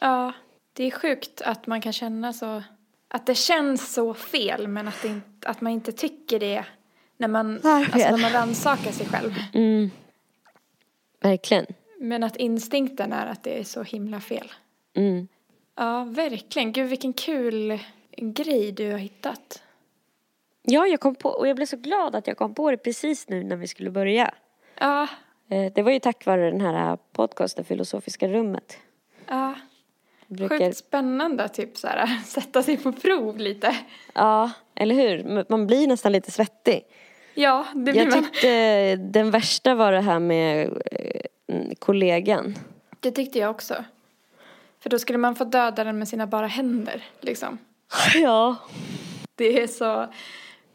[0.00, 0.32] Ja,
[0.72, 2.62] det är sjukt att man kan känna så,
[3.08, 6.64] att det känns så fel men att, det inte, att man inte tycker det
[7.16, 9.34] när man, alltså när man rannsakar sig själv.
[9.54, 9.90] Mm.
[11.20, 11.66] Verkligen.
[11.98, 14.52] Men att instinkten är att det är så himla fel.
[14.94, 15.28] Mm.
[15.76, 16.72] Ja, verkligen.
[16.72, 17.78] Gud vilken kul
[18.16, 19.62] grej du har hittat.
[20.62, 23.28] Ja, jag kom på, och jag blev så glad att jag kom på det precis
[23.28, 24.34] nu när vi skulle börja.
[24.78, 25.06] Ja,
[25.52, 28.78] Eh, Det var ju tack vare den här podcasten Filosofiska rummet.
[29.28, 29.54] ja.
[30.26, 33.76] Jag Brukar, Sjukt spännande typ så här, sätta sig på prov lite.
[34.14, 35.44] ja, eller hur?
[35.48, 36.82] Man blir nästan lite svettig.
[37.34, 38.22] Ja, det blir Jag man.
[38.24, 42.54] tyckte den värsta var det här med eh, kollegan.
[43.00, 43.84] Det tyckte jag också.
[44.80, 47.58] För då skulle man få döda den med sina bara händer, liksom.
[48.14, 48.56] Ja.
[49.34, 50.06] Det är så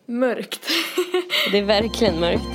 [0.06, 0.70] mörkt.
[1.52, 2.46] Det är verkligen mörkt.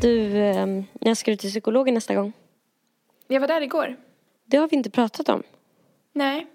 [0.00, 0.66] Du, eh,
[1.00, 2.32] när ska du till psykologen nästa gång?
[3.28, 3.96] Jag var där igår.
[4.44, 5.42] Det har vi inte pratat om.
[6.12, 6.46] Nej,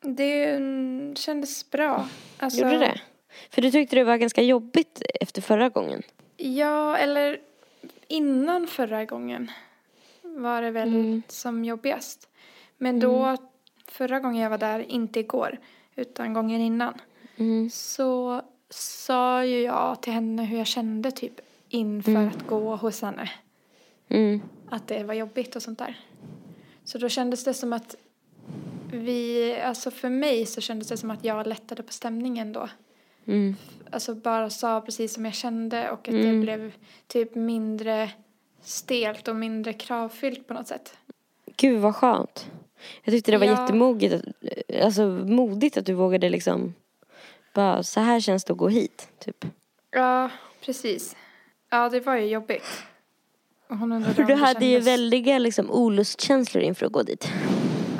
[0.00, 2.08] det mm, kändes bra.
[2.38, 3.00] Alltså, Gjorde det?
[3.50, 6.02] För du tyckte det var ganska jobbigt efter förra gången.
[6.36, 7.38] Ja, eller
[8.08, 9.50] innan förra gången
[10.22, 11.22] var det väl Mm.
[11.28, 12.28] som jobbigast.
[12.78, 13.36] Men då,
[13.86, 15.58] förra gången jag var där, inte igår,
[15.96, 16.94] utan gången innan,
[17.36, 17.70] Mm.
[17.70, 23.30] så sa ju jag till henne hur jag kände typ inför att gå hos henne.
[24.08, 24.40] Mm.
[24.70, 26.00] Att det var jobbigt och sånt där.
[26.84, 27.96] Så då kändes det som att
[28.92, 32.68] vi, alltså för mig så kändes det som att jag lättade på stämningen då.
[33.26, 33.56] Mm.
[33.90, 36.40] Alltså bara sa precis som jag kände och att det Mm.
[36.40, 36.72] blev
[37.06, 38.10] typ mindre
[38.62, 40.96] stelt och mindre kravfyllt på något sätt.
[41.56, 42.50] Gud vad skönt.
[43.04, 43.60] Jag tyckte det var Ja.
[43.60, 46.74] jättemodigt, att- alltså modigt att du vågade liksom
[47.54, 49.44] bara så här känns det att gå hit, typ.
[49.90, 50.30] Ja,
[50.64, 51.16] precis.
[51.70, 52.82] Ja, det var ju jobbigt.
[54.14, 57.28] För du hade ju kändes- väldiga liksom olustkänslor inför att gå dit.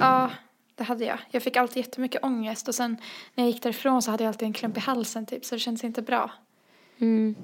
[0.01, 0.31] Ja,
[0.75, 1.19] det hade jag.
[1.31, 2.97] Jag fick alltid jättemycket ångest och sen
[3.35, 5.59] när jag gick därifrån så hade jag alltid en klump i halsen typ så det
[5.59, 6.31] kändes inte bra.
[6.99, 7.35] Mm.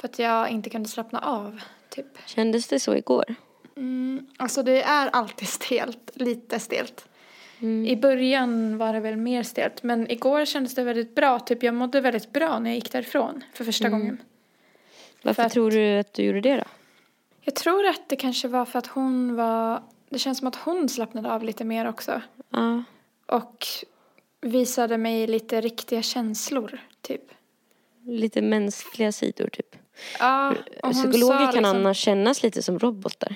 [0.00, 2.06] För att jag inte kunde slappna av typ.
[2.26, 3.34] Kändes det så igår?
[3.76, 7.08] Mm, alltså det är alltid stelt, lite stelt.
[7.60, 7.86] Mm.
[7.86, 11.38] I början var det väl mer stelt men igår kändes det väldigt bra.
[11.40, 13.98] Typ jag mådde väldigt bra när jag gick därifrån för första Mm.
[14.00, 14.22] gången.
[15.22, 16.64] Varför För att- tror du att du gjorde det då?
[17.40, 20.88] Jag tror att det kanske var för att hon var, det känns som att hon
[20.88, 22.22] slappnade av lite mer också.
[22.50, 22.82] Ja.
[23.26, 23.66] Och
[24.40, 27.22] visade mig lite riktiga känslor typ.
[28.06, 29.76] Lite mänskliga sidor typ.
[30.18, 30.54] Ja,
[30.92, 33.34] Psykologer kan liksom- annars kännas lite som robotar.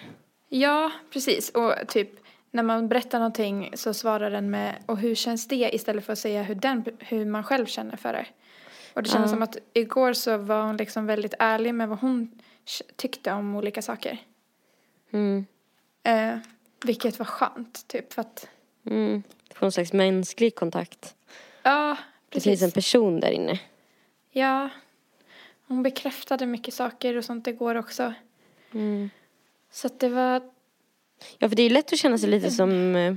[0.49, 1.51] Ja, precis.
[1.51, 2.11] Och typ
[2.51, 6.18] när man berättar någonting så svarar den med och hur känns det istället för att
[6.18, 8.26] säga hur, den, hur man själv känner för det.
[8.94, 9.34] Och det kändes Ja.
[9.34, 12.40] som att igår så var hon liksom väldigt ärlig med vad hon
[12.96, 14.18] tyckte om olika saker.
[15.11, 15.46] Mm.
[16.03, 16.38] Eh,
[16.84, 18.49] vilket var skönt, typ för att,
[18.86, 19.22] Mm.
[19.55, 21.14] Få någon slags mänsklig kontakt.
[21.62, 21.96] ja,
[22.28, 22.62] Det finns precis.
[22.62, 23.61] en person där inne.
[24.30, 24.68] Ja,
[25.66, 28.12] hon bekräftade mycket saker och sånt igår också.
[28.72, 29.11] Mm.
[29.71, 30.43] Så att det var,
[31.39, 33.14] Ja, för det är lätt att känna sig lite som, eh,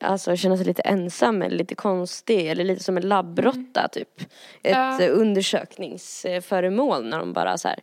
[0.00, 4.20] alltså känna sig lite ensam eller lite konstig eller lite som en labbrotta typ.
[4.20, 4.26] Ett
[4.62, 5.02] Ja.
[5.02, 7.80] eh, undersökningsföremål när de bara så här,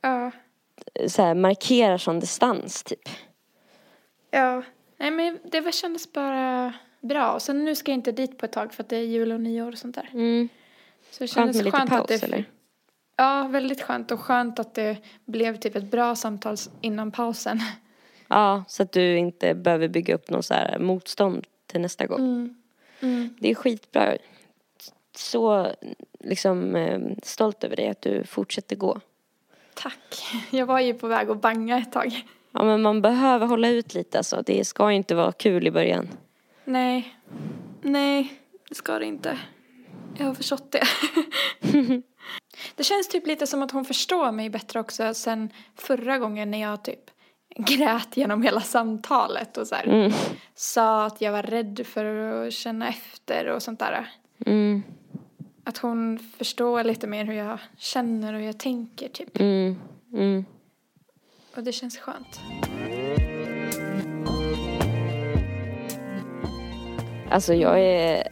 [0.00, 0.30] ja,
[1.08, 3.08] så här markerar sån distans typ.
[4.30, 4.62] ja.
[4.98, 7.32] Nej men det var, kändes bara bra.
[7.32, 9.32] Och sen nu ska jag inte dit på ett tag för att det är jul
[9.32, 10.10] och nyår och sånt där.
[10.12, 10.48] Mm.
[11.10, 12.44] Så det Skönt kändes med lite skönt paus att det, eller?
[13.16, 17.60] Ja, väldigt skönt och skönt att det blev typ ett bra samtal innan pausen.
[18.28, 22.18] Ja, så att du inte behöver bygga upp någon så här motstånd till nästa gång.
[22.18, 22.56] Mm.
[23.00, 23.36] Mm.
[23.40, 24.16] Det är skitbra.
[25.16, 25.72] Så
[26.20, 29.00] liksom eh, stolt över dig att du fortsätter gå.
[29.74, 30.24] Tack.
[30.50, 32.24] Jag var ju på väg att banga ett tag.
[32.50, 34.42] Ja men man behöver hålla ut lite alltså.
[34.46, 36.08] Det ska ju inte vara kul i början.
[36.64, 37.16] Nej.
[37.82, 39.38] Nej, det ska det inte.
[40.18, 40.82] Jag har förstått det.
[42.74, 46.60] det känns typ lite som att hon förstår mig bättre också sen förra gången när
[46.60, 47.10] jag typ
[47.56, 49.84] grät genom hela samtalet och så här.
[49.86, 50.12] Mm.
[50.54, 54.10] Sa att jag var rädd för att känna efter och sånt där.
[54.46, 54.82] Mm.
[55.64, 59.40] Att hon förstår lite mer hur jag känner och hur jag tänker typ.
[59.40, 59.78] Mm.
[60.12, 60.44] Mm.
[61.56, 62.40] Och det känns skönt.
[67.30, 68.28] Alltså jag är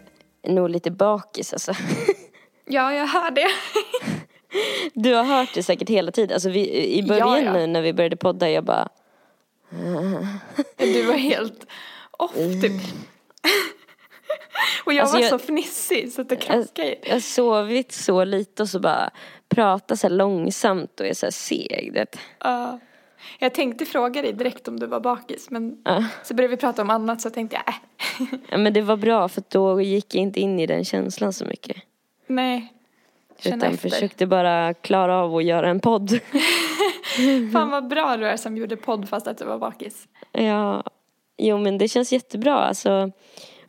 [0.49, 1.73] nog lite bakis alltså.
[2.75, 3.49] Ja, jag hör det.
[4.95, 6.35] Du har hört det säkert hela tiden.
[6.35, 7.53] Alltså vi, i början Ja, ja.
[7.53, 8.89] nu när vi började podda jag bara
[10.77, 11.67] Du var helt
[12.11, 12.73] off typ.
[14.85, 16.95] Och jag Alltså, var jag- så fnissig så att det Jag, krockade ju.
[17.03, 19.11] jag har sovit så lite och så bara
[19.49, 21.91] prata så här långsamt och är så här seg.
[21.95, 22.19] vet.
[22.41, 22.81] Ja.
[23.39, 26.05] jag tänkte fråga dig direkt om du var bakis men Ja.
[26.25, 28.39] så började vi prata om annat så tänkte jag äh.
[28.51, 31.45] Ja, men det var bra för då gick jag inte in i den känslan så
[31.45, 31.77] mycket.
[32.35, 32.73] Nej.
[33.39, 33.89] Känna Utan efter.
[33.89, 36.11] försökte bara klara av att göra en podd.
[37.53, 40.09] Fan vad bra du är som gjorde podd fast att du var bakis.
[40.33, 40.83] Ja,
[41.39, 43.11] jo men det känns jättebra alltså.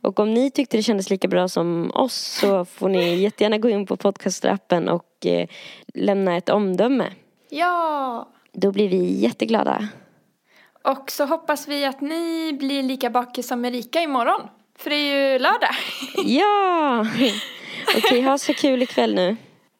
[0.02, 3.70] Och om ni tyckte det kändes lika bra som oss så får ni jättegärna gå
[3.70, 5.48] in på podcastrappen och eh,
[5.94, 7.06] lämna ett omdöme.
[7.50, 8.30] Ja!
[8.52, 9.88] Då blir vi jätteglada.
[10.84, 14.42] Och så hoppas vi att ni blir lika bakis som Erika imorgon.
[14.78, 15.76] För det är ju lördag.
[16.26, 17.06] Ja!
[17.98, 19.36] Okej, ha så kul ikväll nu.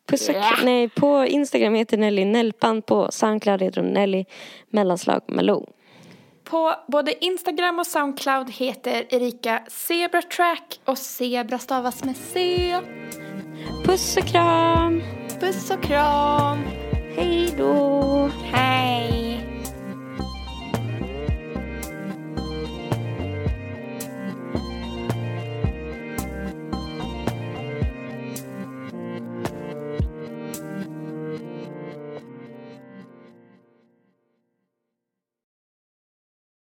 [0.08, 0.52] Puss och Ja.
[0.64, 4.26] nej, på Instagram heter Nelly Nellpan, på Soundcloud heter hon Nelly
[4.70, 5.66] mellanslag Malou.
[6.44, 12.76] På både Instagram och Soundcloud heter Erika Zebra Track och Zebra stavas med C.
[13.86, 15.04] Puss och kram!
[15.40, 16.60] Puss och kram!
[17.16, 18.30] Hej då!
[18.52, 19.25] Hej!